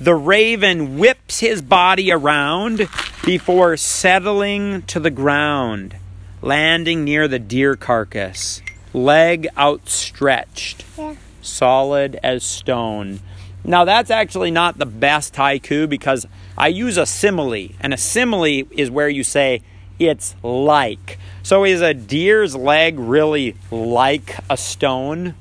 the 0.00 0.14
raven 0.14 0.96
whips 0.98 1.40
his 1.40 1.60
body 1.60 2.10
around 2.10 2.88
before 3.22 3.76
settling 3.76 4.80
to 4.84 4.98
the 4.98 5.10
ground, 5.10 5.94
landing 6.40 7.04
near 7.04 7.28
the 7.28 7.38
deer 7.38 7.76
carcass, 7.76 8.62
leg 8.94 9.46
outstretched, 9.58 10.86
Yeah. 10.96 11.16
solid 11.42 12.18
as 12.22 12.44
stone. 12.44 13.20
Now 13.62 13.84
that's 13.84 14.10
actually 14.10 14.50
not 14.50 14.78
the 14.78 14.86
best 14.86 15.34
haiku 15.34 15.86
because 15.86 16.26
I 16.56 16.68
use 16.68 16.96
a 16.96 17.04
simile, 17.04 17.68
and 17.78 17.92
a 17.92 17.98
simile 17.98 18.62
is 18.70 18.90
where 18.90 19.10
you 19.10 19.22
say 19.22 19.60
it's 19.98 20.34
like. 20.42 21.18
So 21.42 21.66
is 21.66 21.82
a 21.82 21.92
deer's 21.92 22.56
leg 22.56 22.98
really 22.98 23.54
like 23.70 24.38
a 24.48 24.56
stone? 24.56 25.34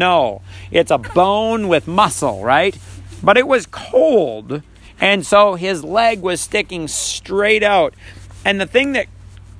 No, 0.00 0.40
it's 0.70 0.90
a 0.90 0.96
bone 0.96 1.68
with 1.68 1.86
muscle, 1.86 2.42
right? 2.42 2.74
But 3.22 3.36
it 3.36 3.46
was 3.46 3.66
cold, 3.66 4.62
and 4.98 5.26
so 5.26 5.56
his 5.56 5.84
leg 5.84 6.22
was 6.22 6.40
sticking 6.40 6.88
straight 6.88 7.62
out. 7.62 7.92
And 8.42 8.58
the 8.58 8.66
thing 8.66 8.92
that 8.92 9.08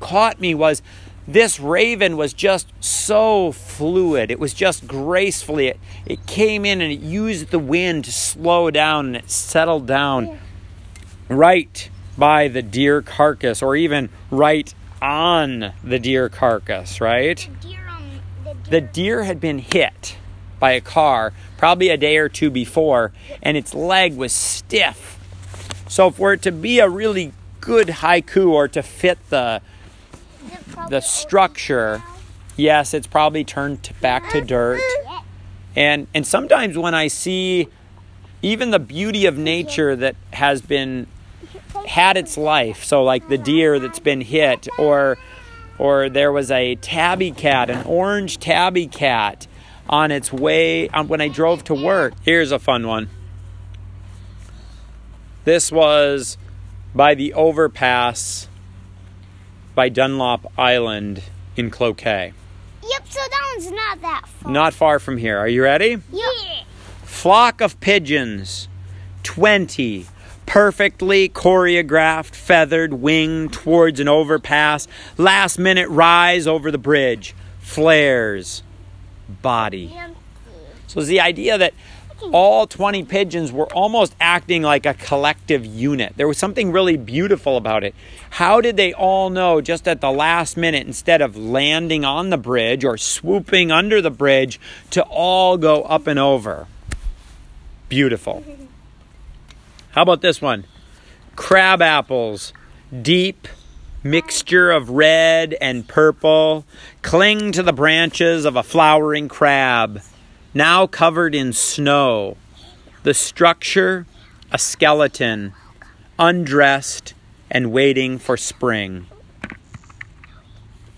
caught 0.01 0.41
me 0.41 0.55
was 0.55 0.81
this 1.29 1.61
raven 1.61 2.17
was 2.17 2.33
just 2.33 2.69
so 2.81 3.53
fluid. 3.53 4.31
It 4.31 4.41
was 4.41 4.55
just 4.55 4.87
gracefully. 4.87 5.67
It, 5.67 5.81
it 6.07 6.25
came 6.25 6.65
in 6.65 6.81
and 6.81 6.91
it 6.91 7.01
used 7.01 7.51
the 7.51 7.59
wind 7.59 8.07
to 8.07 8.13
slow 8.13 8.71
down 8.71 9.09
and 9.09 9.17
it 9.17 9.31
settled 9.31 9.87
down 9.87 10.39
right 11.29 11.91
by 12.17 12.49
the 12.49 12.63
deer 12.63 13.03
carcass 13.03 13.61
or 13.61 13.77
even 13.77 14.09
right 14.31 14.73
on 15.03 15.75
the 15.85 15.99
deer 15.99 16.31
carcass, 16.31 16.99
right? 16.99 17.47
Deer 17.61 17.87
on 17.87 18.23
the 18.43 18.55
deer. 18.55 18.63
The 18.71 18.81
deer 18.81 19.25
had 19.25 19.39
been 19.39 19.59
hit 19.59 20.17
by 20.61 20.73
a 20.73 20.81
car 20.81 21.33
probably 21.61 21.91
a 21.91 21.97
day 21.97 22.17
or 22.17 22.29
two 22.29 22.51
before, 22.51 23.13
and 23.43 23.55
its 23.57 23.75
leg 23.75 24.17
was 24.17 24.33
stiff. 24.33 25.19
So, 25.89 26.11
for 26.11 26.33
it 26.33 26.43
to 26.43 26.53
be 26.53 26.79
a 26.79 26.89
really 26.89 27.33
good 27.61 27.89
haiku 27.89 28.49
or 28.51 28.69
to 28.69 28.83
fit 28.83 29.19
the 29.29 29.61
the 30.89 31.01
structure, 31.01 32.03
yes, 32.57 32.95
it's 32.95 33.07
probably 33.07 33.45
turned 33.45 33.91
back 34.01 34.31
to 34.31 34.41
dirt. 34.41 34.81
And 35.77 36.07
and 36.15 36.27
sometimes 36.27 36.79
when 36.79 36.95
I 36.95 37.09
see 37.09 37.69
even 38.43 38.71
the 38.71 38.79
beauty 38.79 39.27
of 39.27 39.37
nature 39.37 39.95
that 39.97 40.17
has 40.33 40.63
been 40.63 41.07
had 41.87 42.17
its 42.17 42.39
life, 42.39 42.85
so 42.85 43.05
like 43.05 43.29
the 43.29 43.39
deer 43.39 43.79
that's 43.79 43.99
been 43.99 44.23
hit 44.23 44.67
or 44.79 45.19
or 45.79 46.09
there 46.09 46.33
was 46.33 46.51
a 46.51 46.77
tabby 46.77 47.33
cat, 47.33 47.69
an 47.69 47.85
orange 47.87 48.39
tabby 48.39 48.87
cat 48.87 49.47
on 49.91 50.13
its 50.13 50.33
way 50.33 50.89
um, 50.89 51.09
when 51.09 51.21
I 51.21 51.29
drove 51.29 51.65
to 51.65 51.75
work. 51.75 52.15
Here's 52.23 52.53
a 52.53 52.59
fun 52.59 52.87
one. 52.87 53.11
This 55.45 55.73
was 55.73 56.39
by 56.95 57.15
the 57.15 57.35
overpass 57.35 58.49
by 59.75 59.89
Dunlap 59.89 60.47
Island 60.57 61.25
in 61.57 61.71
Cloquet. 61.71 62.33
Yep. 62.89 63.09
So 63.09 63.19
that 63.19 63.53
one's 63.57 63.71
not 63.73 64.01
that 64.03 64.23
far. 64.27 64.53
Not 64.53 64.75
far 64.75 64.99
from 65.01 65.19
here. 65.19 65.37
Are 65.39 65.49
you 65.49 65.63
ready? 65.63 65.99
Yeah. 66.13 66.63
Flock 67.03 67.61
of 67.61 67.81
pigeons, 67.81 68.69
20, 69.25 70.07
perfectly 70.47 71.29
choreographed, 71.29 72.35
feathered, 72.35 72.95
winged 72.95 73.53
towards 73.53 73.99
an 73.99 74.09
overpass, 74.09 74.87
last 75.19 75.59
minute 75.59 75.89
rise 75.89 76.47
over 76.47 76.71
the 76.71 76.79
bridge, 76.79 77.35
flares, 77.59 78.63
body. 79.31 79.97
So 80.87 81.01
it's 81.01 81.09
the 81.09 81.21
idea 81.21 81.57
that 81.57 81.73
all 82.33 82.67
20 82.67 83.05
pigeons 83.05 83.53
were 83.53 83.73
almost 83.73 84.15
acting 84.21 84.63
like 84.63 84.87
a 84.87 84.95
collective 84.95 85.65
unit. 85.65 86.15
There 86.17 86.29
was 86.29 86.39
something 86.39 86.73
really 86.73 86.97
beautiful 86.97 87.57
about 87.57 87.85
it. 87.85 87.95
How 88.31 88.61
did 88.61 88.77
they 88.77 88.93
all 88.93 89.31
know 89.31 89.61
just 89.61 89.89
at 89.89 90.01
the 90.01 90.11
last 90.11 90.57
minute, 90.57 90.87
instead 90.87 91.23
of 91.23 91.37
landing 91.37 92.05
on 92.05 92.31
the 92.31 92.37
bridge 92.37 92.85
or 92.85 92.97
swooping 92.97 93.71
under 93.71 94.01
the 94.03 94.11
bridge, 94.11 94.61
to 94.91 95.03
all 95.05 95.57
go 95.57 95.83
up 95.83 96.07
and 96.07 96.19
over? 96.19 96.67
Beautiful. 97.89 98.45
How 99.93 100.03
about 100.03 100.21
this 100.21 100.41
one? 100.41 100.65
Crab 101.37 101.83
apples, 101.83 102.53
deep 103.03 103.49
mixture 104.03 104.71
of 104.71 104.91
red 104.91 105.57
and 105.61 105.87
purple, 105.87 106.65
cling 107.03 107.53
to 107.53 107.63
the 107.63 107.73
branches 107.73 108.45
of 108.45 108.57
a 108.57 108.63
flowering 108.63 109.29
crab. 109.29 110.03
now 110.53 110.87
covered 110.87 111.33
in 111.33 111.53
snow. 111.53 112.37
The 113.05 113.15
structure, 113.15 114.05
a 114.51 114.59
skeleton, 114.59 115.53
undressed 116.19 117.15
and 117.51 117.71
waiting 117.71 118.19
for 118.19 118.37
spring. 118.37 119.07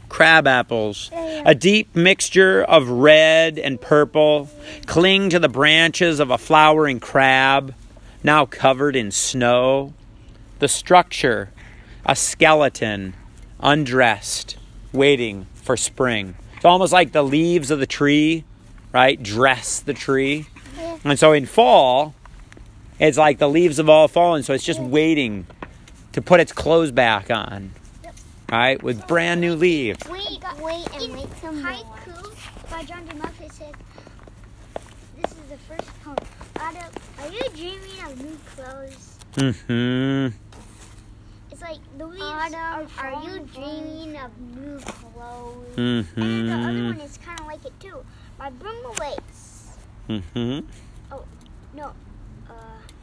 Crab 0.09 0.47
apples, 0.47 1.11
a 1.13 1.55
deep 1.55 1.95
mixture 1.95 2.63
of 2.63 2.89
red 2.89 3.59
and 3.59 3.81
purple, 3.81 4.49
cling 4.87 5.31
to 5.31 5.39
the 5.39 5.49
branches 5.49 6.19
of 6.19 6.31
a 6.31 6.39
flowering 6.39 7.01
crab, 7.01 7.75
now 8.25 8.47
covered 8.47 8.97
in 8.97 9.11
snow. 9.11 9.93
The 10.61 10.69
structure, 10.69 11.51
a 12.05 12.17
skeleton, 12.17 13.15
undressed, 13.61 14.57
waiting 14.93 15.47
for 15.55 15.77
spring. 15.77 16.35
It's 16.57 16.65
almost 16.65 16.93
like 16.93 17.13
the 17.13 17.23
leaves 17.23 17.71
of 17.71 17.79
the 17.79 17.87
tree, 17.87 18.45
right? 18.93 19.23
Dress 19.23 19.81
the 19.81 19.95
tree. 19.95 20.47
And 21.05 21.19
so 21.19 21.33
in 21.33 21.47
fall, 21.47 22.15
it's 22.99 23.19
like 23.19 23.39
the 23.39 23.49
leaves 23.49 23.79
have 23.79 23.89
all 23.89 24.09
fallen, 24.09 24.43
so 24.43 24.53
it's 24.53 24.65
just 24.65 24.81
waiting 24.81 25.47
to 26.13 26.23
put 26.23 26.41
its 26.41 26.53
clothes 26.53 26.93
back 26.93 27.31
on, 27.31 27.73
right? 28.51 28.81
With 28.83 29.07
brand 29.09 29.41
new 29.41 29.57
leaves. 29.57 29.99
Wait, 30.09 30.39
wait, 30.61 30.89
and 30.95 31.13
wait 31.13 31.29
some 31.41 31.63
Haiku 31.63 32.71
by 32.71 32.85
John 32.85 33.05
DeMarco 33.07 33.53
said, 33.53 33.75
this 35.21 35.33
is 35.33 35.39
the 35.49 35.57
first 35.57 35.89
poem. 36.05 36.17
Are, 36.61 37.25
are 37.25 37.33
you 37.33 37.43
dreaming 37.57 38.05
of 38.05 38.21
new 38.23 38.39
clothes? 38.55 39.19
Mm-hmm. 39.37 40.37
It's 41.73 41.81
like 41.81 41.99
the 41.99 42.07
leaves 42.07 42.55
are, 42.55 42.87
are 42.99 43.23
you 43.25 43.49
dreaming 43.55 44.17
of 44.19 44.31
new 44.57 44.79
clothes? 44.79 45.77
Mm-hmm. 45.77 46.23
And 46.23 46.49
the 46.49 46.53
other 46.53 46.67
one 46.67 47.01
is 47.01 47.19
kind 47.19 47.41
of 47.41 47.47
like 47.47 47.65
it 47.65 47.81
too. 47.81 48.05
My 48.39 48.51
broom 48.51 48.85
awaits. 48.85 49.77
Mm-hmm. 50.09 50.67
No, 51.75 51.93
uh, 52.51 52.53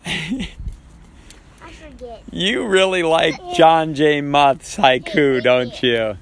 I 0.06 1.72
forget. 1.72 2.24
You 2.32 2.68
really 2.68 3.02
like 3.02 3.36
Jon 3.56 3.96
J. 3.96 4.22
Muth's 4.22 4.78
haiku, 4.78 5.42
don't 5.42 5.82
you? 5.82 6.18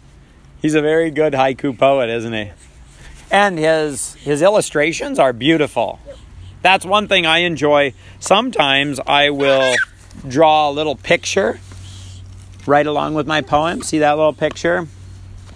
He's 0.61 0.75
a 0.75 0.81
very 0.81 1.11
good 1.11 1.33
haiku 1.33 1.77
poet, 1.77 2.09
isn't 2.09 2.33
he? 2.33 2.51
And 3.29 3.59
his 3.59 4.13
his 4.15 4.41
illustrations 4.41 5.19
are 5.19 5.33
beautiful. 5.33 5.99
That's 6.61 6.85
one 6.85 7.09
thing 7.09 7.25
I 7.25 7.39
enjoy. 7.39 7.93
Sometimes 8.19 9.01
I 9.05 9.31
will 9.31 9.75
draw 10.27 10.69
a 10.69 10.71
little 10.71 10.95
picture 10.95 11.59
right 12.67 12.85
along 12.85 13.13
with 13.13 13.27
my 13.27 13.41
poem. 13.41 13.81
See 13.81 13.99
that 13.99 14.17
little 14.17 14.33
picture? 14.33 14.87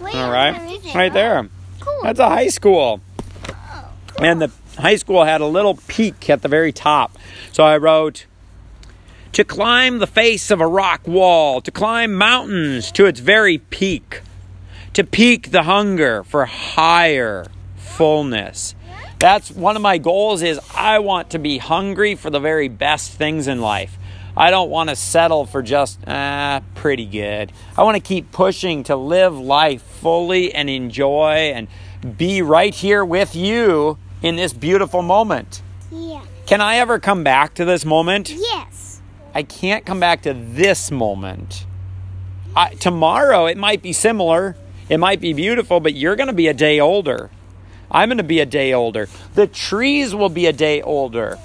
Wait, 0.00 0.14
All 0.14 0.30
right. 0.30 0.80
Right 0.94 1.12
there. 1.12 1.48
Cool. 1.80 2.00
That's 2.02 2.18
a 2.18 2.28
high 2.28 2.48
school. 2.48 3.00
Oh, 3.48 3.90
And 4.18 4.40
the 4.40 4.50
high 4.78 4.96
school 4.96 5.24
had 5.24 5.40
a 5.40 5.46
little 5.46 5.74
peak 5.86 6.28
at 6.28 6.42
the 6.42 6.48
very 6.48 6.72
top. 6.72 7.16
So 7.52 7.64
I 7.64 7.76
wrote, 7.76 8.26
To 9.32 9.44
climb 9.44 9.98
the 9.98 10.06
face 10.06 10.50
of 10.50 10.60
a 10.60 10.66
rock 10.66 11.06
wall, 11.06 11.60
to 11.60 11.70
climb 11.70 12.14
mountains 12.14 12.90
to 12.92 13.06
its 13.06 13.20
very 13.20 13.58
peak, 13.58 14.22
to 14.94 15.04
peak 15.04 15.50
the 15.50 15.64
hunger 15.64 16.24
for 16.24 16.46
higher 16.46 17.46
fullness. 17.76 18.74
That's 19.18 19.52
one 19.52 19.76
of 19.76 19.82
my 19.82 19.98
goals 19.98 20.42
is 20.42 20.58
I 20.74 20.98
want 20.98 21.30
to 21.30 21.38
be 21.38 21.58
hungry 21.58 22.16
for 22.16 22.28
the 22.28 22.40
very 22.40 22.66
best 22.66 23.12
things 23.12 23.46
in 23.46 23.60
life. 23.60 23.96
I 24.36 24.50
don't 24.50 24.70
want 24.70 24.88
to 24.88 24.96
settle 24.96 25.44
for 25.46 25.62
just 25.62 25.98
ah 26.06 26.62
pretty 26.74 27.06
good. 27.06 27.52
I 27.76 27.82
want 27.82 27.96
to 27.96 28.00
keep 28.00 28.32
pushing 28.32 28.84
to 28.84 28.96
live 28.96 29.38
life 29.38 29.82
fully 29.82 30.54
and 30.54 30.70
enjoy 30.70 31.52
and 31.54 31.68
be 32.16 32.42
right 32.42 32.74
here 32.74 33.04
with 33.04 33.36
you 33.36 33.98
in 34.22 34.36
this 34.36 34.52
beautiful 34.52 35.02
moment. 35.02 35.62
yeah. 35.90 36.22
Can 36.46 36.60
I 36.60 36.76
ever 36.76 36.98
come 36.98 37.22
back 37.22 37.54
to 37.54 37.64
this 37.64 37.84
moment? 37.84 38.30
Yes. 38.30 39.00
I 39.34 39.42
can't 39.42 39.86
come 39.86 40.00
back 40.00 40.22
to 40.22 40.34
this 40.34 40.90
moment. 40.90 41.64
I, 42.56 42.74
tomorrow 42.74 43.46
it 43.46 43.56
might 43.56 43.80
be 43.80 43.92
similar, 43.92 44.56
it 44.88 44.98
might 44.98 45.20
be 45.20 45.32
beautiful, 45.32 45.80
but 45.80 45.94
you're 45.94 46.16
going 46.16 46.26
to 46.26 46.34
be 46.34 46.48
a 46.48 46.54
day 46.54 46.80
older. 46.80 47.30
I'm 47.90 48.08
going 48.08 48.18
to 48.18 48.24
be 48.24 48.40
a 48.40 48.46
day 48.46 48.72
older. 48.72 49.08
The 49.34 49.46
trees 49.46 50.14
will 50.14 50.28
be 50.28 50.46
a 50.46 50.52
day 50.52 50.82
older. 50.82 51.38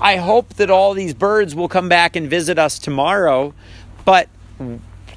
I 0.00 0.16
hope 0.16 0.54
that 0.54 0.70
all 0.70 0.94
these 0.94 1.14
birds 1.14 1.54
will 1.54 1.68
come 1.68 1.88
back 1.88 2.14
and 2.14 2.30
visit 2.30 2.58
us 2.58 2.78
tomorrow, 2.78 3.54
but 4.04 4.28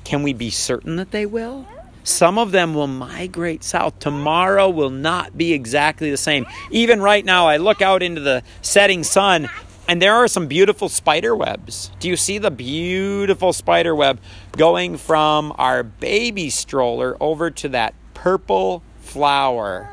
can 0.04 0.24
we 0.24 0.34
be 0.34 0.50
certain 0.50 0.96
that 0.96 1.12
they 1.12 1.26
will? 1.26 1.68
Some 2.04 2.40
of 2.40 2.52
them 2.52 2.74
will 2.74 2.88
migrate 2.88 3.64
south. 3.64 4.00
Tomorrow 4.00 4.70
will 4.70 4.90
not 4.90 5.38
be 5.38 5.54
exactly 5.54 6.10
the 6.10 6.18
same. 6.18 6.48
Even 6.72 7.00
right 7.00 7.24
now, 7.24 7.48
I 7.48 7.58
look 7.58 7.82
out 7.82 8.02
into 8.02 8.22
the 8.22 8.42
setting 8.64 9.04
sun 9.04 9.50
and 9.88 10.02
there 10.02 10.16
are 10.16 10.28
some 10.28 10.48
beautiful 10.48 10.90
spider 10.90 11.36
webs. 11.36 11.92
Do 12.00 12.08
you 12.08 12.16
see 12.16 12.38
the 12.38 12.50
beautiful 12.50 13.54
spider 13.54 13.94
web 13.96 14.20
going 14.54 14.98
from 14.98 15.54
our 15.58 15.84
baby 15.84 16.50
stroller 16.50 17.18
over 17.20 17.52
to 17.52 17.70
that 17.70 17.94
purple 18.14 18.84
flower 19.02 19.90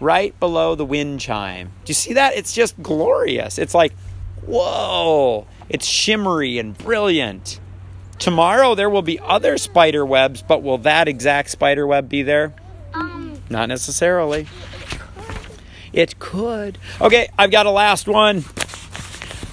right 0.00 0.38
below 0.40 0.74
the 0.74 0.84
wind 0.84 1.20
chime? 1.20 1.68
Do 1.84 1.90
you 1.90 1.94
see 1.94 2.14
that? 2.14 2.36
It's 2.36 2.52
just 2.52 2.80
glorious. 2.82 3.58
It's 3.58 3.74
like, 3.74 3.92
whoa, 4.48 5.46
it's 5.68 5.86
shimmery 5.86 6.58
and 6.58 6.76
brilliant. 6.76 7.60
Tomorrow 8.18 8.74
there 8.74 8.90
will 8.90 9.02
be 9.02 9.20
other 9.20 9.58
spider 9.58 10.04
webs, 10.04 10.42
but 10.42 10.62
will 10.62 10.78
that 10.78 11.06
exact 11.08 11.50
spider 11.50 11.86
web 11.86 12.08
be 12.08 12.22
there? 12.22 12.54
Um, 12.94 13.40
Not 13.48 13.68
necessarily. 13.68 14.46
It 15.92 16.18
could. 16.18 16.78
Okay, 17.00 17.28
I've 17.38 17.50
got 17.50 17.66
a 17.66 17.70
last 17.70 18.08
one. 18.08 18.44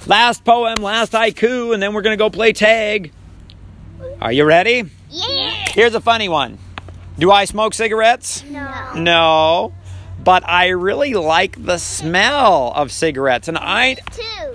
Last 0.06 0.44
poem, 0.44 0.76
last 0.76 1.12
haiku, 1.12 1.74
and 1.74 1.82
then 1.82 1.92
we're 1.92 2.02
going 2.02 2.16
to 2.16 2.22
go 2.22 2.30
play 2.30 2.52
tag. 2.52 3.12
Are 4.20 4.32
you 4.32 4.44
ready? 4.44 4.84
yeah. 5.10 5.50
Here's 5.68 5.94
a 5.94 6.00
funny 6.00 6.28
one. 6.28 6.58
Do 7.18 7.30
I 7.30 7.44
smoke 7.44 7.74
cigarettes? 7.74 8.44
No. 8.44 8.92
No. 8.94 9.74
But 10.26 10.42
I 10.46 10.68
really 10.70 11.14
like 11.14 11.64
the 11.64 11.78
smell 11.78 12.72
of 12.74 12.90
cigarettes. 12.90 13.46
And 13.46 13.56
I 13.56 13.96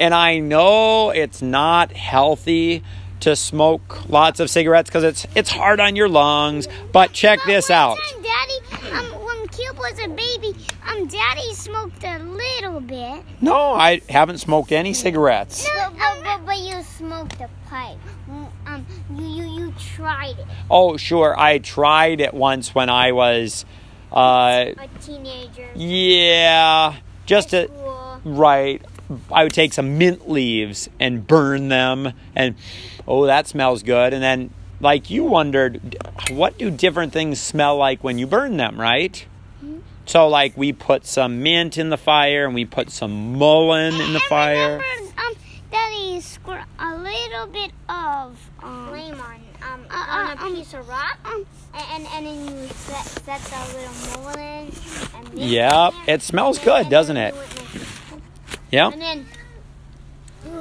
and 0.01 0.13
I 0.13 0.39
know 0.39 1.11
it's 1.11 1.41
not 1.41 1.93
healthy 1.93 2.83
to 3.21 3.37
smoke 3.37 4.09
lots 4.09 4.41
of 4.41 4.49
cigarettes 4.49 4.89
because 4.89 5.05
it's 5.05 5.25
it's 5.33 5.49
hard 5.49 5.79
on 5.79 5.95
your 5.95 6.09
lungs. 6.09 6.67
But 6.91 7.13
check 7.13 7.39
But 7.45 7.47
this 7.53 7.69
one 7.69 7.77
out. 7.79 7.97
Time, 7.97 8.21
Daddy, 8.21 8.91
um, 8.97 9.23
when 9.23 9.47
Cube 9.47 9.77
was 9.77 9.97
a 10.03 10.09
baby, 10.09 10.57
um, 10.89 11.07
Daddy 11.07 11.53
smoked 11.53 12.03
a 12.03 12.19
little 12.19 12.81
bit. 12.81 13.23
No, 13.39 13.71
I 13.73 14.01
haven't 14.09 14.39
smoked 14.39 14.73
any 14.73 14.93
cigarettes. 14.93 15.65
No, 15.73 15.89
but, 15.91 16.21
but, 16.23 16.45
but 16.47 16.59
you 16.59 16.83
smoked 16.83 17.39
a 17.39 17.49
pipe. 17.69 17.97
Mm, 18.29 18.47
Um, 18.67 18.85
you, 19.15 19.25
you, 19.25 19.45
you 19.67 19.73
tried 19.95 20.37
it. 20.37 20.45
Oh, 20.69 20.97
sure. 20.97 21.33
I 21.39 21.59
tried 21.59 22.19
it 22.19 22.33
once 22.33 22.75
when 22.75 22.89
I 22.89 23.11
was, 23.13 23.63
uh, 24.11 24.65
A 24.77 24.87
teenager. 25.01 25.69
yeah, 25.75 26.95
just 27.25 27.49
to, 27.51 27.67
School. 27.67 28.21
right. 28.25 28.81
I 29.31 29.43
would 29.43 29.53
take 29.53 29.73
some 29.73 29.97
mint 29.97 30.29
leaves 30.29 30.89
and 30.99 31.27
burn 31.27 31.67
them, 31.67 32.13
and 32.35 32.55
oh, 33.07 33.25
that 33.25 33.47
smells 33.47 33.83
good. 33.83 34.13
And 34.13 34.23
then, 34.23 34.51
like 34.79 35.09
you 35.09 35.25
wondered, 35.25 35.97
what 36.31 36.57
do 36.57 36.71
different 36.71 37.11
things 37.11 37.41
smell 37.41 37.75
like 37.77 38.03
when 38.03 38.17
you 38.17 38.25
burn 38.27 38.55
them, 38.57 38.79
right? 38.79 39.25
So, 40.05 40.27
like, 40.27 40.57
we 40.57 40.73
put 40.73 41.05
some 41.05 41.43
mint 41.43 41.77
in 41.77 41.89
the 41.89 41.97
fire, 41.97 42.45
and 42.45 42.55
we 42.55 42.65
put 42.65 42.89
some 42.89 43.35
mullein 43.37 43.93
in 43.93 44.13
the 44.13 44.19
And 44.19 44.21
fire. 44.23 44.77
Remember, 44.77 45.21
um, 45.21 45.35
Daddy 45.71 46.19
squirt 46.21 46.63
a 46.79 46.97
little 46.97 47.47
bit 47.47 47.71
of 47.87 48.37
um, 48.63 48.89
flame 48.89 49.19
on 49.21 49.39
um 49.61 49.85
Uh, 49.89 50.37
on 50.39 50.53
a 50.53 50.55
piece 50.55 50.73
of 50.73 50.87
rock, 50.87 51.17
um, 51.25 51.45
and 51.93 52.07
and 52.15 52.25
then 52.25 52.45
you 52.61 52.67
set 52.67 53.05
set 53.05 53.41
the 53.41 53.77
little 53.77 54.23
mullein 54.23 54.71
and 55.15 55.39
Yep, 55.39 55.93
in 56.07 56.13
it 56.13 56.21
smells 56.21 56.57
and 56.57 56.65
good, 56.65 56.81
and 56.81 56.89
doesn't 56.89 57.15
then 57.15 57.27
it? 57.27 57.33
do 57.33 57.39
like- 57.39 58.21
Yeah, 58.71 58.87
And 58.91 59.01
then 59.01 59.25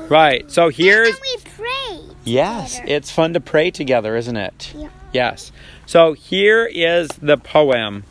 right. 0.08 0.50
So 0.50 0.68
here's 0.68 1.08
and 1.08 1.18
we 1.22 1.36
prayed. 1.50 2.16
Yes, 2.24 2.74
together. 2.76 2.92
it's 2.94 3.10
fun 3.10 3.32
to 3.34 3.40
pray 3.40 3.70
together, 3.70 4.16
isn't 4.16 4.36
it? 4.36 4.72
Yeah. 4.76 4.88
Yes. 5.12 5.52
So 5.86 6.12
here 6.12 6.66
is 6.66 7.08
the 7.20 7.36
poem. 7.36 8.04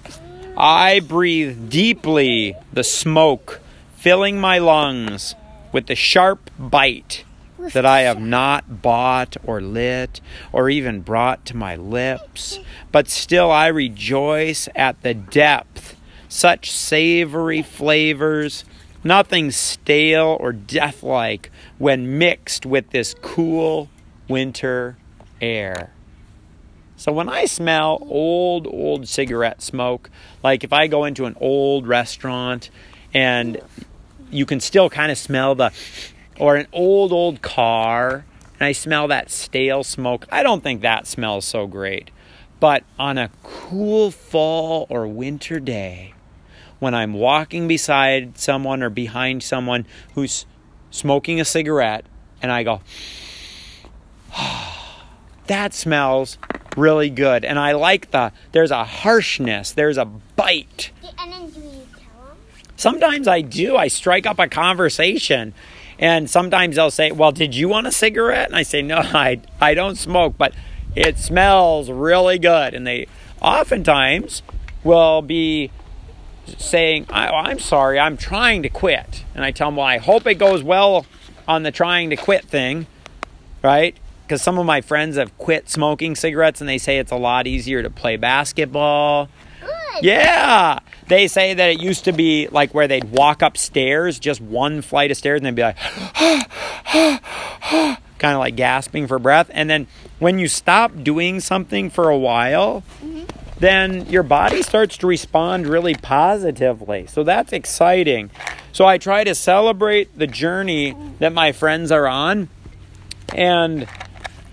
I 0.58 1.00
breathe 1.00 1.70
deeply 1.70 2.56
the 2.74 2.84
smoke 2.84 3.62
filling 3.96 4.40
my 4.40 4.58
lungs 4.58 5.36
with 5.72 5.86
the 5.88 5.96
sharp 5.96 6.50
bite 6.58 7.24
With 7.24 7.29
that 7.74 7.86
I 7.86 8.02
have 8.02 8.22
not 8.22 8.82
bought 8.82 9.38
or 9.44 9.62
lit 9.62 10.22
or 10.52 10.70
even 10.70 11.02
brought 11.02 11.46
to 11.46 11.58
my 11.58 11.76
lips. 11.76 12.60
But 12.92 13.10
still 13.10 13.52
I 13.52 13.68
rejoice 13.68 14.70
at 14.76 15.02
the 15.02 15.14
depth, 15.14 15.96
such 16.28 16.72
savory 16.72 17.62
flavors, 17.62 18.66
nothing 19.04 19.52
stale 19.52 20.38
or 20.40 20.52
death-like 20.52 21.52
when 21.78 22.18
mixed 22.18 22.66
with 22.66 22.90
this 22.92 23.16
cool 23.22 23.90
winter 24.28 24.98
air. 25.42 25.92
So 26.98 27.14
when 27.14 27.30
I 27.30 27.46
smell 27.46 28.00
old, 28.10 28.68
old 28.68 29.08
cigarette 29.08 29.62
smoke, 29.62 30.10
like 30.44 30.66
if 30.66 30.74
I 30.74 30.88
go 30.88 31.06
into 31.06 31.26
an 31.26 31.36
old 31.40 31.88
restaurant 31.88 32.70
and 33.14 33.62
you 34.30 34.46
can 34.46 34.60
still 34.60 34.90
kind 34.90 35.12
of 35.12 35.18
smell 35.18 35.56
the, 35.56 35.72
or 36.40 36.56
an 36.56 36.68
old, 36.74 37.12
old 37.12 37.42
car, 37.42 38.26
and 38.60 38.68
I 38.68 38.72
smell 38.72 39.08
that 39.10 39.30
stale 39.30 39.84
smoke. 39.84 40.26
I 40.32 40.42
don't 40.44 40.64
think 40.64 40.82
that 40.82 41.06
smells 41.06 41.46
so 41.46 41.68
great. 41.68 42.12
But 42.60 42.84
on 42.98 43.18
a 43.18 43.30
cool 43.44 44.12
fall 44.12 44.86
or 44.90 45.08
winter 45.08 45.60
day, 45.60 46.14
when 46.80 46.94
I'm 46.94 47.14
walking 47.14 47.68
beside 47.68 48.38
someone 48.38 48.82
or 48.82 48.90
behind 48.90 49.44
someone 49.44 49.86
who's 50.16 50.46
smoking 50.92 51.40
a 51.40 51.46
cigarette, 51.46 52.06
and 52.42 52.52
I 52.52 52.64
go, 52.64 52.82
that 55.48 55.74
smells 55.74 56.38
really 56.76 57.10
good. 57.10 57.46
And 57.46 57.60
I 57.60 57.74
like 57.74 58.12
the, 58.12 58.32
there's 58.52 58.72
a 58.72 58.84
harshness, 58.84 59.72
there's 59.72 59.98
a 59.98 60.06
bite. 60.06 60.92
And 61.18 61.32
then 61.32 61.50
do 61.50 61.60
you 61.60 61.88
tell 61.92 62.28
them? 62.28 62.38
Sometimes 62.76 63.28
I 63.28 63.42
do. 63.42 63.76
I 63.76 63.88
strike 63.88 64.26
up 64.26 64.40
a 64.40 64.48
conversation. 64.48 65.54
And 66.00 66.30
sometimes 66.30 66.78
they'll 66.78 66.92
say, 66.92 67.12
Well, 67.12 67.32
did 67.32 67.54
you 67.54 67.68
want 67.68 67.86
a 67.86 67.92
cigarette? 67.92 68.48
And 68.48 68.56
I 68.56 68.64
say, 68.64 68.82
No, 68.82 68.98
I, 68.98 69.42
I 69.60 69.74
don't 69.74 69.98
smoke, 69.98 70.36
but 70.38 70.54
it 70.96 71.18
smells 71.18 71.92
really 71.92 72.40
good. 72.40 72.74
And 72.74 72.88
they 72.88 73.08
oftentimes 73.42 74.42
will 74.84 75.22
be 75.22 75.72
saying, 76.58 77.06
I, 77.10 77.28
oh, 77.28 77.36
I'm 77.36 77.60
sorry, 77.60 78.00
I'm 78.00 78.18
trying 78.18 78.64
to 78.64 78.70
quit. 78.70 79.26
And 79.36 79.44
I 79.44 79.52
tell 79.52 79.68
them, 79.68 79.76
Well, 79.76 79.86
I 79.86 79.98
hope 79.98 80.26
it 80.26 80.36
goes 80.36 80.64
well 80.64 81.06
on 81.48 81.64
the 81.64 81.72
trying 81.72 82.10
to 82.12 82.16
quit 82.16 82.46
thing, 82.46 82.88
right? 83.62 83.96
Because 84.24 84.42
some 84.42 84.58
of 84.58 84.66
my 84.66 84.80
friends 84.80 85.18
have 85.18 85.38
quit 85.38 85.70
smoking 85.70 86.16
cigarettes 86.16 86.62
and 86.62 86.70
they 86.70 86.78
say 86.78 86.98
it's 86.98 87.12
a 87.12 87.18
lot 87.18 87.46
easier 87.46 87.84
to 87.84 87.90
play 87.90 88.16
basketball. 88.16 89.28
Good. 89.96 90.06
Yeah. 90.06 90.80
They 91.08 91.28
say 91.28 91.54
that 91.54 91.70
it 91.70 91.82
used 91.82 92.06
to 92.06 92.12
be 92.12 92.48
like 92.50 92.74
where 92.74 92.88
they'd 92.88 93.12
walk 93.12 93.42
upstairs, 93.42 94.20
just 94.20 94.42
one 94.42 94.82
flight 94.82 95.12
of 95.12 95.18
stairs, 95.18 95.42
and 95.42 95.46
they'd 95.46 95.56
be 95.56 95.62
like, 95.64 95.78
kind 98.20 98.36
of 98.36 98.40
like 98.40 98.56
gasping 98.56 99.08
for 99.08 99.18
breath. 99.18 99.50
And 99.54 99.70
then 99.70 99.88
when 100.20 100.38
you 100.40 100.48
stop 100.48 101.04
doing 101.04 101.40
something 101.40 101.90
for 101.90 102.10
a 102.10 102.18
while, 102.18 102.84
mm-hmm. 103.04 103.24
then 103.60 104.06
your 104.08 104.24
body 104.24 104.62
starts 104.62 104.98
to 104.98 105.08
respond 105.08 105.68
really 105.68 105.96
positively. 105.96 107.08
So 107.08 107.24
that's 107.24 107.54
exciting. 107.54 108.30
So 108.72 108.86
I 108.86 108.98
try 108.98 109.24
to 109.24 109.34
celebrate 109.34 110.18
the 110.18 110.28
journey 110.28 110.96
that 111.20 111.34
my 111.34 111.52
friends 111.52 111.92
are 111.92 112.08
on 112.08 112.50
and 113.34 113.88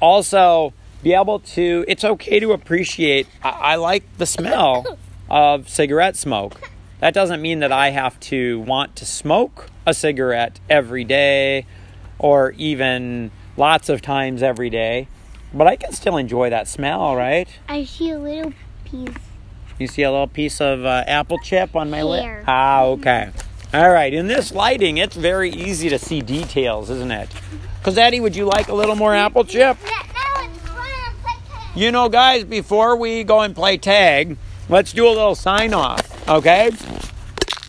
also 0.01 0.73
be 1.03 1.13
able 1.15 1.41
to 1.41 1.85
it's 1.87 2.05
okay 2.05 2.41
to 2.41 2.53
appreciate 2.53 3.27
I, 3.43 3.51
I 3.51 3.75
like 3.77 4.05
the 4.19 4.27
smell 4.27 4.99
of 5.31 5.69
cigarette 5.69 6.17
smoke. 6.17 6.61
That 7.01 7.13
doesn't 7.13 7.43
mean 7.43 7.59
that 7.61 7.73
i 7.73 7.91
have 7.91 8.19
to 8.21 8.61
want 8.61 8.97
to 8.97 9.05
smoke 9.05 9.69
a 9.87 9.93
cigarette 9.93 10.59
every 10.71 11.05
day 11.05 11.67
or 12.19 12.53
even 12.53 13.31
lots 13.57 13.89
of 13.89 14.01
times 14.01 14.43
every 14.43 14.71
day 14.71 15.07
but 15.53 15.67
i 15.67 15.77
can 15.77 15.93
still 15.93 16.17
enjoy 16.17 16.49
that 16.51 16.67
smell 16.67 17.15
right? 17.15 17.49
I 17.69 17.85
see 17.85 18.11
a 18.11 18.19
little 18.19 18.55
piece. 18.85 19.15
you 19.79 19.87
see 19.87 20.03
a 20.03 20.11
little 20.11 20.27
piece 20.27 20.61
of 20.61 20.85
uh, 20.85 21.05
apple 21.07 21.39
chip 21.39 21.77
on 21.77 21.91
my 21.91 22.03
lip? 22.03 22.45
Ah 22.47 22.85
okay. 22.85 23.31
All 23.75 23.91
right 23.91 24.13
in 24.13 24.27
this 24.27 24.53
lighting 24.53 24.97
it's 24.97 25.17
very 25.17 25.51
easy 25.51 25.91
to 25.91 25.99
see 25.99 26.23
details 26.23 26.89
isn't 26.89 27.11
it? 27.11 27.29
Because 27.79 27.99
eddie 27.99 28.21
would 28.21 28.35
you 28.35 28.47
like 28.47 28.69
a 28.69 28.75
little 28.75 28.97
more 28.97 29.15
apple 29.15 29.45
chip? 29.45 29.77
Now, 29.85 29.91
now 29.91 30.49
it's 30.49 30.59
fun. 30.61 30.77
To 30.77 31.23
play 31.23 31.35
tag. 31.47 31.77
You 31.77 31.93
know, 31.93 32.09
guys, 32.09 32.45
before 32.45 32.97
we 32.97 33.23
go 33.23 33.41
and 33.41 33.55
play 33.55 33.77
tag, 33.77 34.39
let's 34.69 34.93
do 34.93 35.07
a 35.07 35.11
little 35.11 35.35
sign 35.35 35.75
off, 35.75 36.29
okay? 36.29 36.71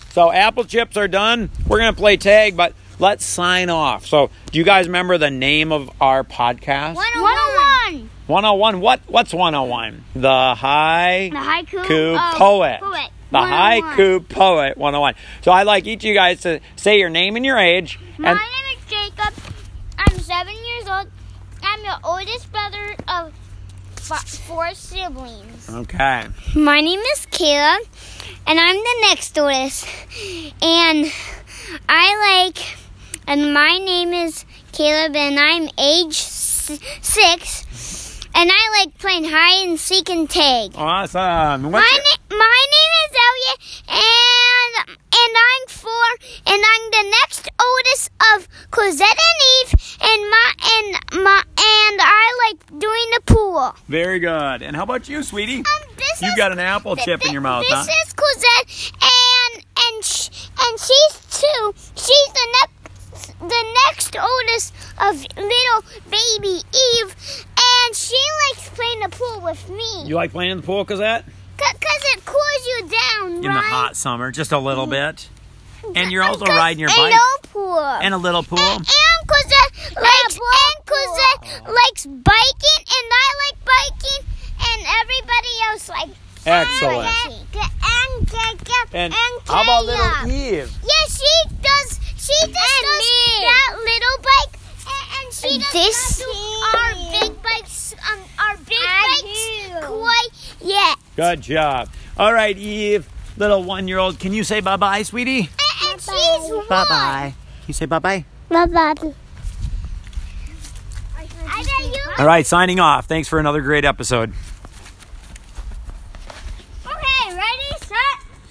So, 0.09 0.31
apple 0.31 0.63
chips 0.63 0.97
are 0.97 1.07
done. 1.07 1.49
We're 1.67 1.79
going 1.79 1.93
to 1.93 1.99
play 1.99 2.17
tag, 2.17 2.57
but 2.57 2.73
let's 2.99 3.23
sign 3.25 3.69
off. 3.69 4.05
So, 4.05 4.31
do 4.51 4.57
you 4.59 4.65
guys 4.65 4.87
remember 4.87 5.17
the 5.17 5.29
name 5.29 5.71
of 5.71 5.89
our 6.01 6.23
podcast? 6.23 6.95
101. 6.95 8.09
101. 8.25 8.81
What 8.81 9.01
what's 9.07 9.33
101? 9.33 10.03
The 10.15 10.55
high 10.55 11.29
The 11.31 11.37
haiku 11.37 11.85
Ku 11.85 12.15
of 12.15 12.19
oh, 12.19 12.33
poet. 12.35 12.79
poet. 12.81 13.09
the 13.31 13.37
haiku 13.37 14.27
poet 14.27 14.77
101. 14.77 15.13
So, 15.43 15.51
I'd 15.51 15.67
like 15.67 15.85
each 15.85 15.99
of 16.03 16.05
you 16.05 16.13
guys 16.15 16.41
to 16.41 16.59
say 16.75 16.97
your 16.99 17.09
name 17.09 17.35
and 17.35 17.45
your 17.45 17.57
age 17.57 17.99
My 18.17 18.31
and 18.31 18.39
name 18.39 18.77
is 18.77 18.85
Jacob. 18.89 19.33
I'm 19.99 20.17
seven 20.19 20.53
years 20.55 20.87
old. 20.89 21.07
I'm 21.63 21.81
the 21.83 21.99
oldest 22.03 22.51
brother 22.51 22.95
of 23.07 23.33
four 24.11 24.73
siblings. 24.73 25.69
Okay. 25.69 26.25
My 26.55 26.81
name 26.81 26.99
is 26.99 27.25
Kayla, 27.27 27.77
and 28.47 28.59
I'm 28.59 28.75
the 28.75 28.97
next 29.01 29.37
oldest. 29.37 29.85
And 30.61 31.11
I 31.89 32.43
like, 32.47 32.77
and 33.27 33.53
my 33.53 33.77
name 33.77 34.13
is 34.13 34.45
Caleb, 34.71 35.15
and 35.15 35.39
I'm 35.39 35.69
age 35.77 36.15
six. 36.15 37.63
And 38.35 38.51
I 38.53 38.79
like 38.85 38.97
playing 38.99 39.25
hide 39.25 39.67
and 39.67 39.79
seek 39.79 40.09
and 40.09 40.29
tag. 40.29 40.71
Awesome. 40.75 41.63
My, 41.63 41.69
your- 41.69 41.71
na- 42.29 42.37
my 42.37 42.65
name 42.75 42.93
is 43.03 43.11
Elliot, 43.27 43.59
and 44.87 44.97
and 45.19 45.33
I'm 45.49 45.67
four, 45.67 46.07
and 46.45 46.61
I'm 46.71 46.83
the 46.91 47.15
next 47.21 47.49
oldest 47.59 48.09
of 48.35 48.47
Cosette 48.71 49.07
and 49.09 49.39
Eve, 49.61 49.97
and 50.01 50.21
my 50.29 50.53
and 50.77 51.23
my 51.23 51.39
and 51.39 51.99
I 52.01 52.49
like 52.49 52.79
doing 52.79 53.07
the 53.15 53.21
pool. 53.25 53.75
Very 53.87 54.19
good. 54.19 54.61
And 54.61 54.75
how 54.75 54.83
about 54.83 55.07
you, 55.09 55.23
sweetie? 55.23 55.59
Um, 55.59 55.87
is, 56.23 56.35
got 56.37 56.51
an 56.51 56.59
apple 56.59 56.95
th- 56.95 57.05
chip 57.05 57.25
in 57.25 57.31
your 57.31 57.41
mouth, 57.41 57.63
This 57.63 57.73
huh? 57.73 57.83
This 57.83 58.07
is 58.07 58.13
Cosette, 58.13 58.91
and 59.01 59.65
and 59.77 60.03
sh- 60.05 60.49
and 60.59 60.79
she's 60.79 61.41
two. 61.41 61.73
She's 61.95 62.33
the 62.33 62.47
next 62.59 62.73
the 63.39 63.75
next 63.87 64.15
oldest 64.17 64.73
of 64.99 65.21
little 65.35 65.81
baby 66.09 66.61
Eve, 66.73 67.15
and 67.57 67.95
she 67.95 68.17
likes 68.49 68.69
playing 68.69 68.99
the 69.01 69.09
pool 69.09 69.41
with 69.41 69.69
me. 69.69 70.03
You 70.05 70.15
like 70.15 70.31
playing 70.31 70.51
in 70.51 70.57
the 70.57 70.63
pool, 70.63 70.85
Cosette? 70.85 71.25
Because 71.57 72.03
it 72.13 72.25
cools 72.25 72.67
you 72.67 72.87
down, 72.87 73.35
In 73.45 73.53
the 73.53 73.59
hot 73.59 73.95
summer, 73.95 74.31
just 74.31 74.51
a 74.51 74.59
little 74.59 74.87
mm. 74.87 74.91
bit. 74.91 75.29
And 75.95 76.11
you're 76.11 76.23
also 76.23 76.45
riding 76.45 76.79
your 76.79 76.89
a 76.89 76.95
bike. 76.95 77.13
no 77.13 77.49
pool. 77.49 77.79
And 77.79 78.13
a 78.13 78.17
little 78.17 78.43
pool. 78.43 78.59
And, 78.59 78.85
because 78.85 79.43
Cosette 79.43 79.95
likes 80.01 80.39
and 80.39 80.85
Cosette 80.85 81.73
likes 81.73 82.05
biking, 82.05 82.81
and 82.85 83.07
I 83.11 83.27
like 83.43 83.57
biking, 83.65 84.21
and 84.59 84.79
everybody 85.01 85.53
else 85.69 85.89
like. 85.89 86.09
Excellent. 86.45 87.09
And 87.09 88.27
Jacob 88.27 88.87
And 88.93 89.13
and 89.13 89.41
how 89.45 89.63
about 89.63 89.85
little 89.85 90.31
Eve? 90.31 90.71
Yeah, 90.81 91.05
she 91.09 91.33
does. 91.61 91.99
She 92.15 92.33
just 92.41 92.53
does 92.53 93.07
that 93.41 93.71
little 93.77 94.17
bike, 94.23 94.59
and, 94.87 95.25
and 95.25 95.33
she 95.33 95.59
does 95.59 95.73
This- 95.73 96.19
not 96.19 96.25
do 96.25 96.77
our 96.77 96.93
big 97.21 97.43
bikes. 97.43 97.76
Um, 98.11 98.19
our 98.39 98.57
big 98.57 98.77
bikes 98.77 99.87
quite 99.87 100.27
yet. 100.61 100.97
Good 101.15 101.41
job. 101.41 101.89
All 102.17 102.33
right, 102.33 102.57
Eve, 102.57 103.07
little 103.37 103.63
one 103.63 103.87
year 103.87 103.97
old, 103.99 104.19
can 104.19 104.33
you 104.33 104.43
say 104.43 104.59
bye 104.59 104.77
bye, 104.77 105.03
sweetie? 105.03 105.39
And, 105.39 105.49
and 105.91 106.01
she's 106.01 106.51
one. 106.51 106.67
Bye 106.69 106.85
bye. 106.89 107.33
Can 107.61 107.67
you 107.67 107.73
say 107.73 107.85
bye 107.85 107.99
bye? 107.99 108.25
Bye 108.49 108.65
bye. 108.65 109.13
I 111.49 111.63
bet 111.63 111.85
you. 111.95 112.01
All 112.17 112.25
right, 112.25 112.45
signing 112.45 112.79
off. 112.79 113.05
Thanks 113.05 113.27
for 113.27 113.39
another 113.39 113.61
great 113.61 113.85
episode. 113.85 114.33